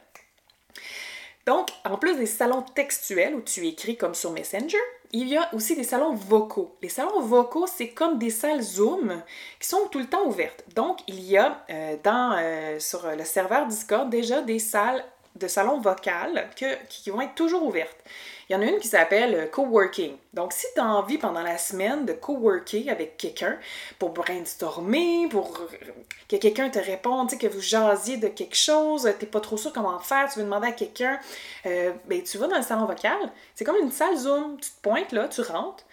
Donc, 1.45 1.69
en 1.85 1.97
plus 1.97 2.17
des 2.17 2.25
salons 2.25 2.61
textuels 2.61 3.33
où 3.33 3.41
tu 3.41 3.65
écris 3.65 3.95
comme 3.95 4.13
sur 4.13 4.31
Messenger, 4.31 4.77
il 5.13 5.29
y 5.29 5.37
a 5.37 5.53
aussi 5.53 5.75
des 5.75 5.83
salons 5.83 6.13
vocaux. 6.13 6.75
Les 6.81 6.89
salons 6.89 7.21
vocaux, 7.21 7.65
c'est 7.67 7.89
comme 7.89 8.19
des 8.19 8.29
salles 8.29 8.61
Zoom 8.61 9.23
qui 9.59 9.67
sont 9.67 9.87
tout 9.89 9.99
le 9.99 10.07
temps 10.07 10.25
ouvertes. 10.25 10.65
Donc, 10.75 10.99
il 11.07 11.21
y 11.21 11.37
a 11.37 11.63
euh, 11.69 11.95
euh, 12.05 12.79
sur 12.79 13.07
le 13.09 13.23
serveur 13.23 13.65
Discord 13.67 14.09
déjà 14.09 14.41
des 14.41 14.59
salles 14.59 15.05
de 15.37 15.47
salons 15.47 15.79
vocales 15.79 16.49
qui 16.89 17.09
vont 17.09 17.21
être 17.21 17.35
toujours 17.35 17.63
ouvertes. 17.63 18.03
Il 18.49 18.53
y 18.53 18.55
en 18.55 18.61
a 18.61 18.65
une 18.65 18.79
qui 18.79 18.87
s'appelle 18.87 19.35
euh, 19.35 19.45
coworking. 19.47 20.15
Donc, 20.33 20.53
si 20.53 20.65
tu 20.73 20.79
as 20.79 20.85
envie 20.85 21.17
pendant 21.17 21.41
la 21.41 21.57
semaine 21.57 22.05
de 22.05 22.13
coworker 22.13 22.89
avec 22.89 23.17
quelqu'un 23.17 23.57
pour 23.99 24.11
brainstormer, 24.11 25.27
pour 25.29 25.67
que 26.29 26.35
quelqu'un 26.37 26.69
te 26.69 26.79
réponde, 26.79 27.29
que 27.37 27.47
vous 27.47 27.59
jasiez 27.59 28.15
de 28.15 28.29
quelque 28.29 28.55
chose, 28.55 29.03
tu 29.19 29.25
n'es 29.25 29.31
pas 29.31 29.41
trop 29.41 29.57
sûr 29.57 29.73
comment 29.73 29.99
faire, 29.99 30.29
tu 30.31 30.39
veux 30.39 30.45
demander 30.45 30.67
à 30.67 30.71
quelqu'un, 30.71 31.19
euh, 31.65 31.91
ben, 32.05 32.23
tu 32.23 32.37
vas 32.37 32.47
dans 32.47 32.55
le 32.55 32.63
salon 32.63 32.85
vocal. 32.85 33.17
C'est 33.53 33.65
comme 33.65 33.77
une 33.81 33.91
salle 33.91 34.15
Zoom. 34.15 34.57
Tu 34.61 34.69
te 34.69 34.81
pointes 34.81 35.11
là, 35.11 35.27
tu 35.27 35.41
rentres. 35.41 35.83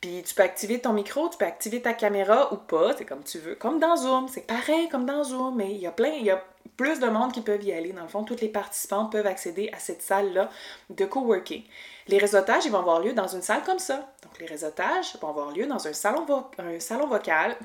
Puis 0.00 0.22
tu 0.22 0.34
peux 0.34 0.44
activer 0.44 0.80
ton 0.80 0.92
micro, 0.92 1.28
tu 1.28 1.36
peux 1.36 1.44
activer 1.44 1.82
ta 1.82 1.92
caméra 1.92 2.52
ou 2.52 2.56
pas, 2.56 2.96
c'est 2.96 3.04
comme 3.04 3.24
tu 3.24 3.38
veux. 3.38 3.56
Comme 3.56 3.80
dans 3.80 3.96
Zoom, 3.96 4.28
c'est 4.28 4.46
pareil 4.46 4.88
comme 4.88 5.04
dans 5.04 5.24
Zoom, 5.24 5.56
mais 5.56 5.72
il 5.72 5.80
y 5.80 5.88
a 5.88 5.90
plein, 5.90 6.12
plus 6.76 7.00
de 7.00 7.06
monde 7.06 7.32
qui 7.32 7.40
peuvent 7.40 7.62
y 7.62 7.72
aller. 7.72 7.92
Dans 7.92 8.02
le 8.02 8.08
fond, 8.08 8.24
tous 8.24 8.40
les 8.40 8.48
participants 8.48 9.06
peuvent 9.06 9.26
accéder 9.26 9.70
à 9.72 9.78
cette 9.78 10.02
salle-là 10.02 10.50
de 10.90 11.04
coworking. 11.04 11.64
Les 12.08 12.18
réseautages, 12.18 12.64
ils 12.64 12.72
vont 12.72 12.78
avoir 12.78 13.00
lieu 13.00 13.12
dans 13.12 13.28
une 13.28 13.42
salle 13.42 13.62
comme 13.64 13.78
ça. 13.78 14.14
Donc, 14.22 14.38
les 14.40 14.46
réseautages 14.46 15.16
vont 15.20 15.28
avoir 15.28 15.50
lieu 15.50 15.66
dans 15.66 15.86
un 15.86 15.92
salon, 15.92 16.24
vocal 17.06 17.56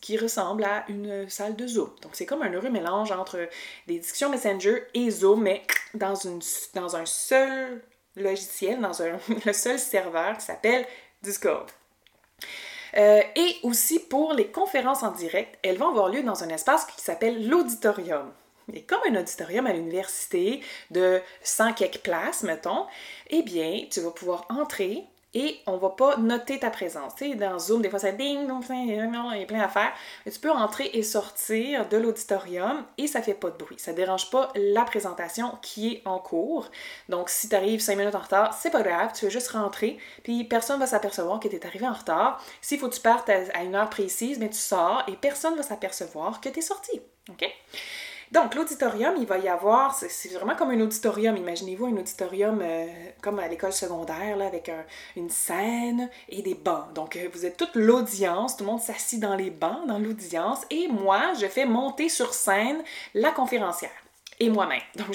qui, 0.00 0.18
ressemble 0.18 0.64
à 0.64 0.84
une 0.88 1.28
salle 1.28 1.54
de 1.54 1.66
Zoom. 1.66 1.90
Donc, 2.02 2.12
c'est 2.14 2.26
comme 2.26 2.42
un 2.42 2.52
heureux 2.52 2.70
mélange 2.70 3.12
entre 3.12 3.48
des 3.86 3.98
discussions 3.98 4.28
Messenger 4.28 4.84
et 4.94 5.10
Zoom, 5.10 5.42
mais 5.42 5.62
dans, 5.94 6.26
un 6.26 7.06
seul 7.06 7.82
logiciel, 8.16 8.80
dans 8.80 9.02
un, 9.02 9.18
seul 9.52 9.78
serveur 9.78 10.36
qui 10.36 10.44
s'appelle 10.44 10.84
Discord. 11.22 11.70
Euh, 12.96 13.22
et 13.36 13.56
aussi 13.62 14.00
pour 14.00 14.34
les 14.34 14.48
conférences 14.48 15.02
en 15.02 15.12
direct, 15.12 15.58
elles 15.62 15.78
vont 15.78 15.88
avoir 15.88 16.08
lieu 16.08 16.22
dans 16.22 16.42
un 16.44 16.48
espace 16.48 16.84
qui 16.84 17.00
s'appelle 17.00 17.48
l'auditorium. 17.48 18.30
Et 18.72 18.82
comme 18.82 19.00
un 19.08 19.20
auditorium 19.20 19.66
à 19.66 19.72
l'université 19.72 20.60
de 20.90 21.20
100 21.42 21.74
quelques 21.74 21.98
places, 21.98 22.42
mettons, 22.42 22.86
eh 23.30 23.42
bien, 23.42 23.86
tu 23.90 24.00
vas 24.00 24.10
pouvoir 24.10 24.46
entrer 24.48 25.06
et 25.34 25.60
on 25.66 25.78
va 25.78 25.90
pas 25.90 26.18
noter 26.18 26.58
ta 26.58 26.70
présence. 26.70 27.14
Tu 27.14 27.30
sais, 27.30 27.36
dans 27.36 27.58
Zoom, 27.58 27.80
des 27.80 27.88
fois, 27.88 27.98
ça 27.98 28.12
ding, 28.12 28.46
il 28.70 28.94
y 28.94 29.00
a 29.00 29.46
plein 29.46 29.58
d'affaires. 29.58 29.92
Mais 30.26 30.32
tu 30.32 30.38
peux 30.38 30.50
entrer 30.50 30.90
et 30.92 31.02
sortir 31.02 31.88
de 31.88 31.96
l'auditorium 31.96 32.84
et 32.98 33.06
ça 33.06 33.22
fait 33.22 33.34
pas 33.34 33.50
de 33.50 33.56
bruit. 33.56 33.78
Ça 33.78 33.92
dérange 33.92 34.30
pas 34.30 34.52
la 34.54 34.84
présentation 34.84 35.56
qui 35.62 35.94
est 35.94 36.02
en 36.04 36.18
cours. 36.18 36.70
Donc, 37.08 37.30
si 37.30 37.48
tu 37.48 37.56
arrives 37.56 37.80
5 37.80 37.96
minutes 37.96 38.14
en 38.14 38.20
retard, 38.20 38.52
c'est 38.54 38.70
pas 38.70 38.82
grave, 38.82 39.12
tu 39.14 39.24
veux 39.24 39.30
juste 39.30 39.48
rentrer, 39.48 39.98
puis 40.22 40.44
personne 40.44 40.78
va 40.78 40.86
s'apercevoir 40.86 41.40
que 41.40 41.48
tu 41.48 41.56
es 41.56 41.66
arrivé 41.66 41.86
en 41.86 41.94
retard. 41.94 42.44
S'il 42.60 42.78
faut 42.78 42.88
que 42.88 42.94
tu 42.94 43.00
partes 43.00 43.30
à 43.30 43.62
une 43.62 43.74
heure 43.74 43.88
précise, 43.88 44.38
mais 44.38 44.50
tu 44.50 44.58
sors 44.58 45.02
et 45.08 45.16
personne 45.16 45.56
va 45.56 45.62
s'apercevoir 45.62 46.40
que 46.40 46.50
tu 46.50 46.58
es 46.58 46.62
sorti. 46.62 47.00
OK? 47.30 47.50
Donc, 48.32 48.54
l'auditorium, 48.54 49.14
il 49.18 49.26
va 49.26 49.36
y 49.36 49.48
avoir, 49.48 49.94
c'est 49.94 50.32
vraiment 50.32 50.56
comme 50.56 50.70
un 50.70 50.80
auditorium. 50.80 51.36
Imaginez-vous 51.36 51.84
un 51.84 51.96
auditorium 51.98 52.60
euh, 52.62 52.86
comme 53.20 53.38
à 53.38 53.46
l'école 53.46 53.74
secondaire, 53.74 54.40
avec 54.40 54.72
une 55.16 55.28
scène 55.28 56.08
et 56.30 56.40
des 56.40 56.54
bancs. 56.54 56.94
Donc, 56.94 57.16
euh, 57.16 57.28
vous 57.34 57.44
êtes 57.44 57.58
toute 57.58 57.74
l'audience, 57.74 58.56
tout 58.56 58.64
le 58.64 58.70
monde 58.70 58.80
s'assit 58.80 59.20
dans 59.20 59.36
les 59.36 59.50
bancs, 59.50 59.86
dans 59.86 59.98
l'audience, 59.98 60.60
et 60.70 60.88
moi, 60.88 61.34
je 61.38 61.46
fais 61.46 61.66
monter 61.66 62.08
sur 62.08 62.32
scène 62.32 62.82
la 63.12 63.32
conférencière 63.32 63.90
et 64.40 64.48
moi-même. 64.48 64.80
Donc, 64.96 65.08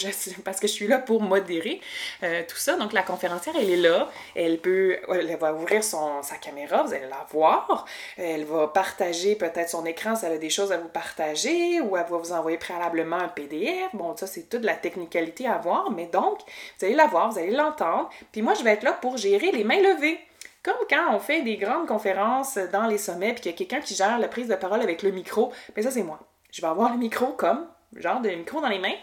parce 0.43 0.59
que 0.59 0.67
je 0.67 0.73
suis 0.73 0.87
là 0.87 0.99
pour 0.99 1.21
modérer 1.21 1.81
euh, 2.23 2.43
tout 2.47 2.57
ça. 2.57 2.75
Donc, 2.75 2.93
la 2.93 3.03
conférencière, 3.03 3.55
elle 3.59 3.69
est 3.69 3.77
là. 3.77 4.09
Elle 4.35 4.59
peut, 4.59 4.97
elle 5.09 5.35
va 5.37 5.53
ouvrir 5.53 5.83
sa 5.83 6.35
caméra, 6.41 6.83
vous 6.83 6.93
allez 6.93 7.07
la 7.07 7.25
voir. 7.31 7.85
Elle 8.17 8.45
va 8.45 8.67
partager 8.67 9.35
peut-être 9.35 9.69
son 9.69 9.85
écran 9.85 10.15
si 10.15 10.25
elle 10.25 10.33
a 10.33 10.37
des 10.37 10.49
choses 10.49 10.71
à 10.71 10.77
vous 10.77 10.89
partager 10.89 11.81
ou 11.81 11.97
elle 11.97 12.05
va 12.05 12.17
vous 12.17 12.31
envoyer 12.31 12.57
préalablement 12.57 13.17
un 13.17 13.27
PDF. 13.27 13.89
Bon, 13.93 14.15
ça, 14.15 14.27
c'est 14.27 14.49
toute 14.49 14.63
la 14.63 14.75
technicalité 14.75 15.47
à 15.47 15.57
voir. 15.57 15.91
Mais 15.91 16.07
donc, 16.07 16.39
vous 16.79 16.85
allez 16.85 16.95
la 16.95 17.07
voir, 17.07 17.31
vous 17.31 17.39
allez 17.39 17.51
l'entendre. 17.51 18.09
Puis 18.31 18.41
moi, 18.41 18.53
je 18.53 18.63
vais 18.63 18.71
être 18.71 18.83
là 18.83 18.93
pour 18.93 19.17
gérer 19.17 19.51
les 19.51 19.63
mains 19.63 19.81
levées. 19.81 20.19
Comme 20.63 20.75
quand 20.89 21.15
on 21.15 21.19
fait 21.19 21.43
des 21.43 21.55
grandes 21.55 21.87
conférences 21.87 22.57
dans 22.73 22.87
les 22.87 22.97
sommets, 22.97 23.33
puis 23.33 23.41
qu'il 23.41 23.51
y 23.51 23.55
a 23.55 23.57
quelqu'un 23.57 23.79
qui 23.79 23.95
gère 23.95 24.19
la 24.19 24.27
prise 24.27 24.47
de 24.47 24.55
parole 24.55 24.81
avec 24.81 25.01
le 25.01 25.11
micro, 25.11 25.51
mais 25.75 25.81
ça, 25.81 25.91
c'est 25.91 26.03
moi. 26.03 26.19
Je 26.51 26.61
vais 26.61 26.67
avoir 26.67 26.91
le 26.91 26.97
micro 26.97 27.27
comme 27.27 27.67
genre 27.95 28.21
de 28.21 28.29
micro 28.29 28.61
dans 28.61 28.69
les 28.69 28.79
mains. 28.79 28.95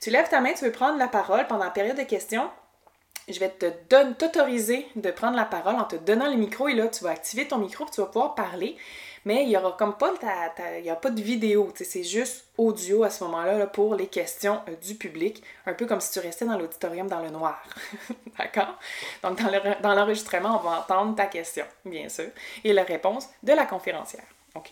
Tu 0.00 0.10
lèves 0.10 0.28
ta 0.28 0.40
main, 0.40 0.52
tu 0.52 0.64
veux 0.64 0.72
prendre 0.72 0.98
la 0.98 1.08
parole 1.08 1.46
pendant 1.46 1.64
la 1.64 1.70
période 1.70 1.96
de 1.96 2.04
questions. 2.04 2.48
Je 3.28 3.38
vais 3.40 3.50
te 3.50 3.66
t'autoriser 4.14 4.86
de 4.96 5.10
prendre 5.10 5.36
la 5.36 5.44
parole 5.44 5.74
en 5.74 5.84
te 5.84 5.96
donnant 5.96 6.30
le 6.30 6.36
micro 6.36 6.68
et 6.68 6.74
là, 6.74 6.88
tu 6.88 7.04
vas 7.04 7.10
activer 7.10 7.46
ton 7.46 7.58
micro 7.58 7.84
et 7.84 7.90
tu 7.90 8.00
vas 8.00 8.06
pouvoir 8.06 8.34
parler. 8.34 8.76
Mais 9.24 9.42
il 9.42 9.48
n'y 9.48 9.56
aura 9.56 9.72
comme 9.72 9.96
pas, 9.98 10.14
il 10.78 10.86
y 10.86 10.90
a 10.90 10.96
pas 10.96 11.10
de 11.10 11.20
vidéo, 11.20 11.70
c'est 11.74 12.04
juste 12.04 12.46
audio 12.56 13.04
à 13.04 13.10
ce 13.10 13.22
moment-là 13.24 13.66
pour 13.66 13.94
les 13.94 14.06
questions 14.06 14.62
euh, 14.68 14.76
du 14.76 14.94
public, 14.94 15.42
un 15.66 15.74
peu 15.74 15.84
comme 15.84 16.00
si 16.00 16.12
tu 16.12 16.20
restais 16.20 16.46
dans 16.46 16.56
l'auditorium 16.56 17.08
dans 17.08 17.20
le 17.20 17.28
noir. 17.28 17.62
D'accord? 18.38 18.78
Donc, 19.22 19.38
dans 19.82 19.94
l'enregistrement, 19.94 20.58
on 20.58 20.66
va 20.66 20.78
entendre 20.78 21.14
ta 21.14 21.26
question, 21.26 21.66
bien 21.84 22.08
sûr, 22.08 22.28
et 22.64 22.72
la 22.72 22.84
réponse 22.84 23.28
de 23.42 23.52
la 23.52 23.66
conférencière. 23.66 24.24
OK. 24.54 24.70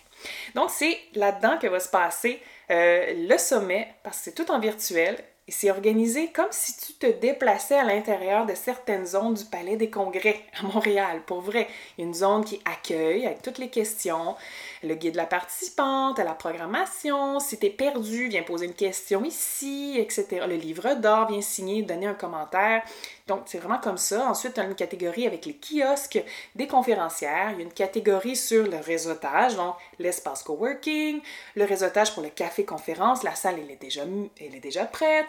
Donc, 0.54 0.70
c'est 0.70 0.98
là-dedans 1.14 1.58
que 1.58 1.66
va 1.66 1.80
se 1.80 1.90
passer 1.90 2.40
euh, 2.70 3.28
le 3.28 3.38
sommet, 3.38 3.94
parce 4.02 4.18
que 4.18 4.24
c'est 4.24 4.34
tout 4.34 4.50
en 4.50 4.58
virtuel, 4.58 5.16
c'est 5.48 5.70
organisé 5.70 6.32
comme 6.32 6.50
si 6.50 6.76
tu 6.76 6.92
te 6.94 7.06
déplaçais 7.06 7.78
à 7.78 7.84
l'intérieur 7.84 8.46
de 8.46 8.54
certaines 8.56 9.06
zones 9.06 9.34
du 9.34 9.44
Palais 9.44 9.76
des 9.76 9.90
Congrès 9.90 10.42
à 10.60 10.64
Montréal. 10.64 11.22
Pour 11.24 11.40
vrai, 11.40 11.68
a 11.98 12.02
une 12.02 12.14
zone 12.14 12.44
qui 12.44 12.60
accueille 12.64 13.26
avec 13.26 13.42
toutes 13.42 13.58
les 13.58 13.68
questions, 13.68 14.34
le 14.82 14.94
guide 14.96 15.12
de 15.12 15.18
la 15.18 15.26
participante, 15.26 16.18
la 16.18 16.34
programmation. 16.34 17.38
Si 17.38 17.58
tu 17.58 17.66
es 17.66 17.70
perdu, 17.70 18.26
viens 18.26 18.42
poser 18.42 18.66
une 18.66 18.74
question 18.74 19.22
ici, 19.24 19.94
etc. 19.98 20.46
Le 20.48 20.56
livre 20.56 20.94
d'or, 20.94 21.28
vient 21.28 21.40
signer, 21.40 21.82
donner 21.82 22.06
un 22.06 22.14
commentaire. 22.14 22.82
Donc, 23.28 23.42
c'est 23.46 23.58
vraiment 23.58 23.78
comme 23.78 23.98
ça. 23.98 24.28
Ensuite, 24.28 24.54
tu 24.54 24.60
as 24.60 24.64
une 24.64 24.74
catégorie 24.74 25.26
avec 25.26 25.46
les 25.46 25.54
kiosques 25.56 26.22
des 26.54 26.66
conférencières. 26.66 27.50
Il 27.52 27.58
y 27.58 27.60
a 27.60 27.64
une 27.64 27.72
catégorie 27.72 28.36
sur 28.36 28.66
le 28.66 28.78
réseautage, 28.78 29.56
donc 29.56 29.74
l'espace 29.98 30.42
coworking, 30.42 31.20
le 31.54 31.64
réseautage 31.64 32.12
pour 32.14 32.22
le 32.22 32.30
café-conférence. 32.30 33.22
La 33.22 33.34
salle, 33.34 33.56
elle 33.60 33.70
est 33.70 33.80
déjà, 33.80 34.02
elle 34.40 34.54
est 34.54 34.60
déjà 34.60 34.84
prête 34.84 35.26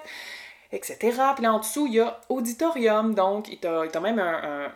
etc. 0.71 0.97
Puis 1.35 1.43
là 1.43 1.53
en 1.53 1.59
dessous, 1.59 1.87
il 1.87 1.93
y 1.93 1.99
a 1.99 2.19
auditorium, 2.29 3.13
donc 3.13 3.47
il 3.49 3.59
y 3.63 3.67
a 3.67 3.99
même 3.99 4.19
un, 4.19 4.71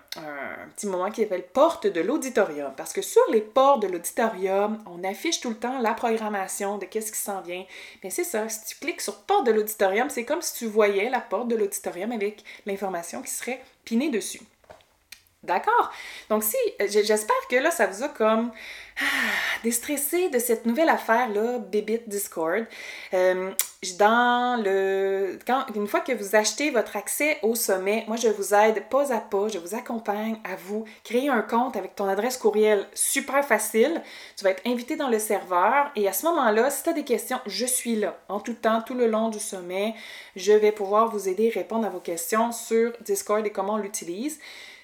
petit 0.75 0.87
moment 0.87 1.09
qui 1.11 1.21
s'appelle 1.21 1.45
porte 1.45 1.87
de 1.87 2.01
l'auditorium. 2.01 2.73
Parce 2.75 2.93
que 2.93 3.01
sur 3.01 3.21
les 3.31 3.41
portes 3.41 3.81
de 3.81 3.87
l'auditorium, 3.87 4.81
on 4.85 5.03
affiche 5.03 5.41
tout 5.41 5.49
le 5.49 5.57
temps 5.57 5.79
la 5.79 5.93
programmation 5.93 6.77
de 6.77 6.85
qu'est-ce 6.85 7.11
qui 7.11 7.19
s'en 7.19 7.41
vient. 7.41 7.65
Mais 8.03 8.09
c'est 8.09 8.23
ça, 8.23 8.47
si 8.49 8.65
tu 8.65 8.75
cliques 8.79 9.01
sur 9.01 9.21
porte 9.23 9.45
de 9.45 9.51
l'auditorium, 9.51 10.09
c'est 10.09 10.25
comme 10.25 10.41
si 10.41 10.55
tu 10.55 10.65
voyais 10.67 11.09
la 11.09 11.21
porte 11.21 11.47
de 11.47 11.55
l'auditorium 11.55 12.11
avec 12.11 12.43
l'information 12.65 13.21
qui 13.21 13.31
serait 13.31 13.61
pinée 13.83 14.09
dessus. 14.09 14.41
D'accord? 15.43 15.91
Donc 16.29 16.43
si, 16.43 16.57
j'espère 16.79 17.47
que 17.49 17.55
là, 17.55 17.71
ça 17.71 17.87
vous 17.87 18.03
a 18.03 18.09
comme 18.09 18.51
ah, 18.99 19.03
déstressé 19.63 20.29
de 20.29 20.37
cette 20.37 20.67
nouvelle 20.67 20.89
affaire-là, 20.89 21.57
Bibit 21.57 22.01
Discord. 22.05 22.65
Euh, 23.15 23.51
dans 23.97 24.61
le... 24.63 25.39
Quand, 25.47 25.65
une 25.73 25.87
fois 25.87 26.01
que 26.01 26.11
vous 26.11 26.35
achetez 26.35 26.69
votre 26.69 26.95
accès 26.95 27.39
au 27.41 27.55
sommet, 27.55 28.05
moi, 28.07 28.17
je 28.17 28.27
vous 28.27 28.53
aide 28.53 28.87
pas 28.89 29.11
à 29.11 29.19
pas, 29.19 29.47
je 29.47 29.57
vous 29.57 29.73
accompagne 29.73 30.37
à 30.43 30.55
vous 30.55 30.85
créer 31.03 31.29
un 31.29 31.41
compte 31.41 31.75
avec 31.75 31.95
ton 31.95 32.07
adresse 32.07 32.37
courriel 32.37 32.85
super 32.93 33.43
facile. 33.43 34.03
Tu 34.37 34.43
vas 34.43 34.51
être 34.51 34.61
invité 34.67 34.95
dans 34.95 35.09
le 35.09 35.17
serveur 35.17 35.89
et 35.95 36.07
à 36.07 36.13
ce 36.13 36.27
moment-là, 36.27 36.69
si 36.69 36.83
tu 36.83 36.89
as 36.89 36.93
des 36.93 37.03
questions, 37.03 37.39
je 37.47 37.65
suis 37.65 37.95
là 37.95 38.15
en 38.29 38.39
tout 38.39 38.53
temps, 38.53 38.83
tout 38.83 38.93
le 38.93 39.07
long 39.07 39.29
du 39.29 39.39
sommet. 39.39 39.95
Je 40.35 40.53
vais 40.53 40.71
pouvoir 40.71 41.09
vous 41.09 41.27
aider, 41.27 41.49
répondre 41.49 41.87
à 41.87 41.89
vos 41.89 41.99
questions 41.99 42.51
sur 42.51 42.93
Discord 43.01 43.43
et 43.47 43.49
comment 43.49 43.73
on 43.73 43.77
l'utilise. 43.77 44.39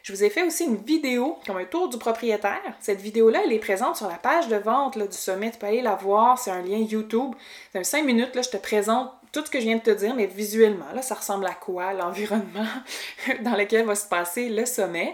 Je 0.07 0.13
vous 0.13 0.23
ai 0.23 0.29
fait 0.29 0.43
aussi 0.43 0.63
une 0.63 0.77
vidéo 0.77 1.37
comme 1.45 1.57
un 1.57 1.65
tour 1.65 1.89
du 1.89 1.97
propriétaire. 1.97 2.61
Cette 2.79 3.01
vidéo-là, 3.01 3.41
elle 3.43 3.51
est 3.51 3.59
présente 3.59 3.97
sur 3.97 4.07
la 4.07 4.15
page 4.15 4.47
de 4.47 4.55
vente 4.55 4.97
du 4.97 5.17
sommet. 5.17 5.51
Tu 5.51 5.57
peux 5.57 5.67
aller 5.67 5.81
la 5.81 5.95
voir. 5.95 6.39
C'est 6.39 6.49
un 6.49 6.61
lien 6.61 6.77
YouTube. 6.77 7.35
C'est 7.73 7.79
un 7.79 7.83
5 7.83 8.05
minutes. 8.05 8.33
Là, 8.33 8.41
je 8.41 8.49
te 8.49 8.55
présente 8.55 9.11
tout 9.33 9.43
ce 9.45 9.51
que 9.51 9.59
je 9.59 9.65
viens 9.65 9.75
de 9.75 9.81
te 9.81 9.89
dire, 9.89 10.15
mais 10.15 10.25
visuellement. 10.25 10.85
Là, 10.95 11.01
ça 11.01 11.15
ressemble 11.15 11.45
à 11.45 11.53
quoi 11.55 11.91
l'environnement 11.91 12.69
dans 13.41 13.57
lequel 13.57 13.85
va 13.85 13.95
se 13.95 14.07
passer 14.07 14.47
le 14.47 14.65
sommet? 14.65 15.13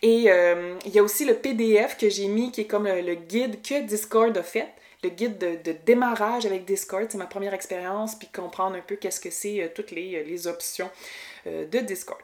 Et 0.00 0.30
euh, 0.30 0.74
il 0.86 0.92
y 0.92 0.98
a 0.98 1.02
aussi 1.02 1.26
le 1.26 1.34
PDF 1.34 1.98
que 1.98 2.08
j'ai 2.08 2.26
mis 2.26 2.50
qui 2.50 2.62
est 2.62 2.66
comme 2.66 2.86
le, 2.86 3.14
guide 3.16 3.60
que 3.60 3.82
Discord 3.82 4.34
a 4.38 4.42
fait 4.42 4.68
le 5.02 5.10
guide 5.10 5.36
de, 5.36 5.76
démarrage 5.84 6.46
avec 6.46 6.64
Discord, 6.64 7.06
c'est 7.10 7.18
ma 7.18 7.26
première 7.26 7.52
expérience, 7.52 8.14
puis 8.14 8.28
comprendre 8.28 8.76
un 8.76 8.80
peu 8.80 8.96
qu'est-ce 8.96 9.20
que 9.20 9.30
c'est 9.30 9.62
euh, 9.62 9.68
toutes 9.74 9.90
les, 9.90 10.24
les 10.24 10.46
options 10.46 10.90
de 11.46 11.78
Discord. 11.80 12.20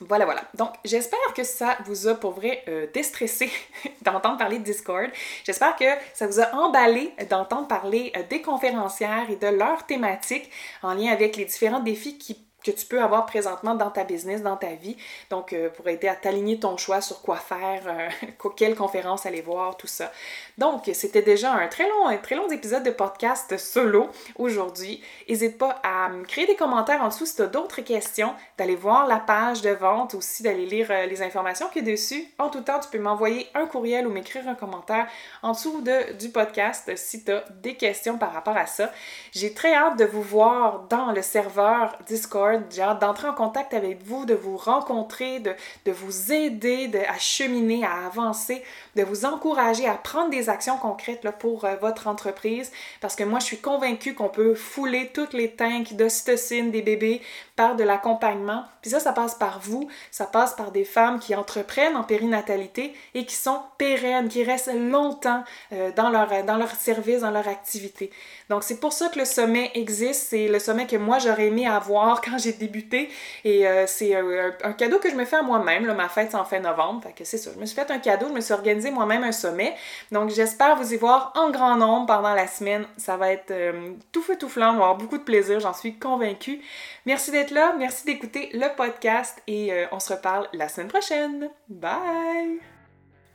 Voilà, 0.00 0.24
voilà. 0.24 0.42
Donc, 0.54 0.70
j'espère 0.84 1.18
que 1.34 1.44
ça 1.44 1.78
vous 1.86 2.08
a 2.08 2.14
pour 2.14 2.32
vrai 2.32 2.64
euh, 2.68 2.86
déstressé 2.92 3.50
d'entendre 4.02 4.36
parler 4.36 4.58
de 4.58 4.64
Discord. 4.64 5.10
J'espère 5.44 5.76
que 5.76 5.84
ça 6.14 6.26
vous 6.26 6.40
a 6.40 6.54
emballé 6.54 7.12
d'entendre 7.30 7.68
parler 7.68 8.12
euh, 8.16 8.22
des 8.28 8.42
conférencières 8.42 9.30
et 9.30 9.36
de 9.36 9.46
leurs 9.46 9.86
thématiques 9.86 10.50
en 10.82 10.94
lien 10.94 11.12
avec 11.12 11.36
les 11.36 11.44
différents 11.44 11.80
défis 11.80 12.18
qui 12.18 12.44
que 12.62 12.70
tu 12.70 12.86
peux 12.86 13.02
avoir 13.02 13.26
présentement 13.26 13.74
dans 13.74 13.90
ta 13.90 14.04
business, 14.04 14.42
dans 14.42 14.56
ta 14.56 14.74
vie. 14.74 14.96
Donc, 15.30 15.52
euh, 15.52 15.68
pour 15.70 15.88
aider 15.88 16.08
à 16.08 16.14
t'aligner 16.14 16.58
ton 16.58 16.76
choix 16.76 17.00
sur 17.00 17.20
quoi 17.22 17.36
faire, 17.36 17.82
euh, 17.86 18.48
quelle 18.56 18.74
conférence 18.74 19.26
aller 19.26 19.40
voir, 19.40 19.76
tout 19.76 19.86
ça. 19.86 20.12
Donc, 20.58 20.90
c'était 20.92 21.22
déjà 21.22 21.52
un 21.52 21.68
très 21.68 21.88
long, 21.88 22.06
un 22.06 22.16
très 22.16 22.34
long 22.34 22.48
épisode 22.50 22.82
de 22.82 22.90
podcast 22.90 23.56
solo 23.58 24.08
aujourd'hui. 24.36 25.02
N'hésite 25.28 25.58
pas 25.58 25.80
à 25.82 26.10
créer 26.28 26.46
des 26.46 26.56
commentaires 26.56 27.02
en 27.02 27.08
dessous 27.08 27.26
si 27.26 27.36
tu 27.36 27.42
as 27.42 27.46
d'autres 27.46 27.80
questions, 27.80 28.34
d'aller 28.58 28.76
voir 28.76 29.06
la 29.06 29.18
page 29.18 29.62
de 29.62 29.70
vente, 29.70 30.14
aussi 30.14 30.42
d'aller 30.42 30.66
lire 30.66 30.88
euh, 30.90 31.06
les 31.06 31.22
informations 31.22 31.68
qui 31.68 31.80
est 31.80 31.82
dessus. 31.82 32.24
En 32.38 32.48
tout 32.48 32.60
temps, 32.60 32.80
tu 32.80 32.88
peux 32.88 32.98
m'envoyer 32.98 33.48
un 33.54 33.66
courriel 33.66 34.06
ou 34.06 34.10
m'écrire 34.10 34.48
un 34.48 34.54
commentaire 34.54 35.06
en 35.42 35.52
dessous 35.52 35.80
de, 35.80 36.12
du 36.14 36.28
podcast 36.30 36.94
si 36.96 37.24
tu 37.24 37.32
as 37.32 37.44
des 37.62 37.74
questions 37.74 38.18
par 38.18 38.32
rapport 38.32 38.56
à 38.56 38.66
ça. 38.66 38.90
J'ai 39.32 39.52
très 39.54 39.74
hâte 39.74 39.98
de 39.98 40.04
vous 40.04 40.22
voir 40.22 40.86
dans 40.88 41.12
le 41.12 41.22
serveur 41.22 41.96
Discord 42.06 42.51
d'entrer 42.58 43.28
en 43.28 43.34
contact 43.34 43.74
avec 43.74 44.02
vous, 44.04 44.24
de 44.24 44.34
vous 44.34 44.56
rencontrer, 44.56 45.40
de, 45.40 45.92
vous 45.92 46.32
aider 46.32 46.88
de, 46.88 46.98
à 46.98 47.18
cheminer, 47.18 47.84
à 47.84 48.06
avancer, 48.06 48.62
de 48.96 49.02
vous 49.02 49.24
encourager 49.24 49.86
à 49.86 49.94
prendre 49.94 50.30
des 50.30 50.48
actions 50.48 50.76
concrètes 50.76 51.24
là, 51.24 51.32
pour 51.32 51.64
euh, 51.64 51.76
votre 51.76 52.06
entreprise. 52.06 52.72
Parce 53.00 53.16
que 53.16 53.24
moi, 53.24 53.38
je 53.38 53.46
suis 53.46 53.60
convaincue 53.60 54.14
qu'on 54.14 54.28
peut 54.28 54.54
fouler 54.54 55.10
toutes 55.12 55.32
les 55.32 55.50
tanks 55.50 55.94
d'ocytocine 55.94 56.70
des 56.70 56.82
bébés 56.82 57.22
de 57.70 57.84
l'accompagnement. 57.84 58.64
Puis 58.80 58.90
ça, 58.90 59.00
ça 59.00 59.12
passe 59.12 59.34
par 59.34 59.60
vous, 59.60 59.88
ça 60.10 60.26
passe 60.26 60.54
par 60.54 60.72
des 60.72 60.84
femmes 60.84 61.18
qui 61.18 61.34
entreprennent 61.34 61.96
en 61.96 62.02
périnatalité 62.02 62.94
et 63.14 63.24
qui 63.24 63.34
sont 63.34 63.60
pérennes, 63.78 64.28
qui 64.28 64.44
restent 64.44 64.74
longtemps 64.74 65.44
euh, 65.72 65.92
dans, 65.92 66.10
leur, 66.10 66.44
dans 66.44 66.56
leur 66.56 66.70
service, 66.70 67.20
dans 67.20 67.30
leur 67.30 67.48
activité. 67.48 68.10
Donc 68.48 68.64
c'est 68.64 68.80
pour 68.80 68.92
ça 68.92 69.08
que 69.08 69.18
le 69.18 69.24
sommet 69.24 69.70
existe. 69.74 70.28
C'est 70.28 70.48
le 70.48 70.58
sommet 70.58 70.86
que 70.86 70.96
moi, 70.96 71.18
j'aurais 71.18 71.46
aimé 71.46 71.66
avoir 71.66 72.20
quand 72.24 72.38
j'ai 72.38 72.52
débuté. 72.52 73.08
Et 73.44 73.66
euh, 73.66 73.86
c'est 73.86 74.14
un, 74.14 74.72
cadeau 74.72 74.98
que 74.98 75.10
je 75.10 75.14
me 75.14 75.24
fais 75.24 75.36
à 75.36 75.42
moi-même. 75.42 75.92
Ma 75.94 76.08
fête, 76.08 76.28
c'est 76.30 76.36
en 76.36 76.44
fin 76.44 76.60
novembre. 76.60 77.02
Fait 77.02 77.12
que 77.12 77.24
c'est 77.24 77.38
ça. 77.38 77.50
Je 77.54 77.60
me 77.60 77.66
suis 77.66 77.74
fait 77.74 77.90
un 77.90 77.98
cadeau. 77.98 78.28
Je 78.28 78.34
me 78.34 78.40
suis 78.40 78.52
organisé 78.52 78.90
moi-même 78.90 79.24
un 79.24 79.32
sommet. 79.32 79.74
Donc, 80.10 80.30
j'espère 80.30 80.76
vous 80.76 80.92
y 80.92 80.96
voir 80.96 81.32
en 81.36 81.50
grand 81.50 81.76
nombre 81.76 82.06
pendant 82.06 82.34
la 82.34 82.46
semaine. 82.46 82.86
Ça 82.96 83.16
va 83.16 83.32
être 83.32 83.50
euh, 83.50 83.92
tout 84.12 84.22
feu 84.22 84.36
tout 84.36 84.48
flamme. 84.48 84.76
On 84.76 84.78
va 84.78 84.84
avoir 84.84 84.96
beaucoup 84.96 85.18
de 85.18 85.24
plaisir. 85.24 85.60
J'en 85.60 85.74
suis 85.74 85.94
convaincue. 85.94 86.60
Merci 87.06 87.30
d'être 87.30 87.51
Merci 87.78 88.04
d'écouter 88.06 88.50
le 88.52 88.74
podcast. 88.76 89.42
Et 89.46 89.72
euh, 89.72 89.86
on 89.92 90.00
se 90.00 90.12
reparle 90.12 90.48
la 90.52 90.68
semaine 90.68 90.88
prochaine. 90.88 91.50
Bye! 91.68 92.60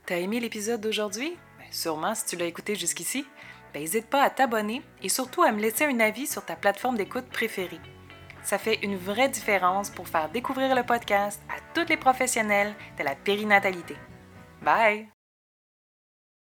T'as 0.06 0.16
aimé 0.16 0.40
l'épisode 0.40 0.80
d'aujourd'hui? 0.80 1.36
Ben, 1.58 1.66
sûrement 1.70 2.14
si 2.14 2.26
tu 2.26 2.36
l'as 2.36 2.46
écouté 2.46 2.74
jusqu'ici. 2.74 3.26
N'hésite 3.74 4.06
pas 4.06 4.22
à 4.22 4.30
t'abonner 4.30 4.82
et 5.02 5.08
surtout 5.08 5.42
à 5.42 5.52
me 5.52 5.60
laisser 5.60 5.84
un 5.84 6.00
avis 6.00 6.26
sur 6.26 6.44
ta 6.44 6.56
plateforme 6.56 6.96
d'écoute 6.96 7.28
préférée. 7.30 7.80
Ça 8.42 8.58
fait 8.58 8.78
une 8.82 8.96
vraie 8.96 9.28
différence 9.28 9.90
pour 9.90 10.08
faire 10.08 10.30
découvrir 10.30 10.74
le 10.74 10.82
podcast 10.82 11.40
à 11.48 11.60
tous 11.74 11.88
les 11.88 11.98
professionnels 11.98 12.74
de 12.98 13.04
la 13.04 13.14
périnatalité. 13.14 13.96
Bye! 14.62 15.17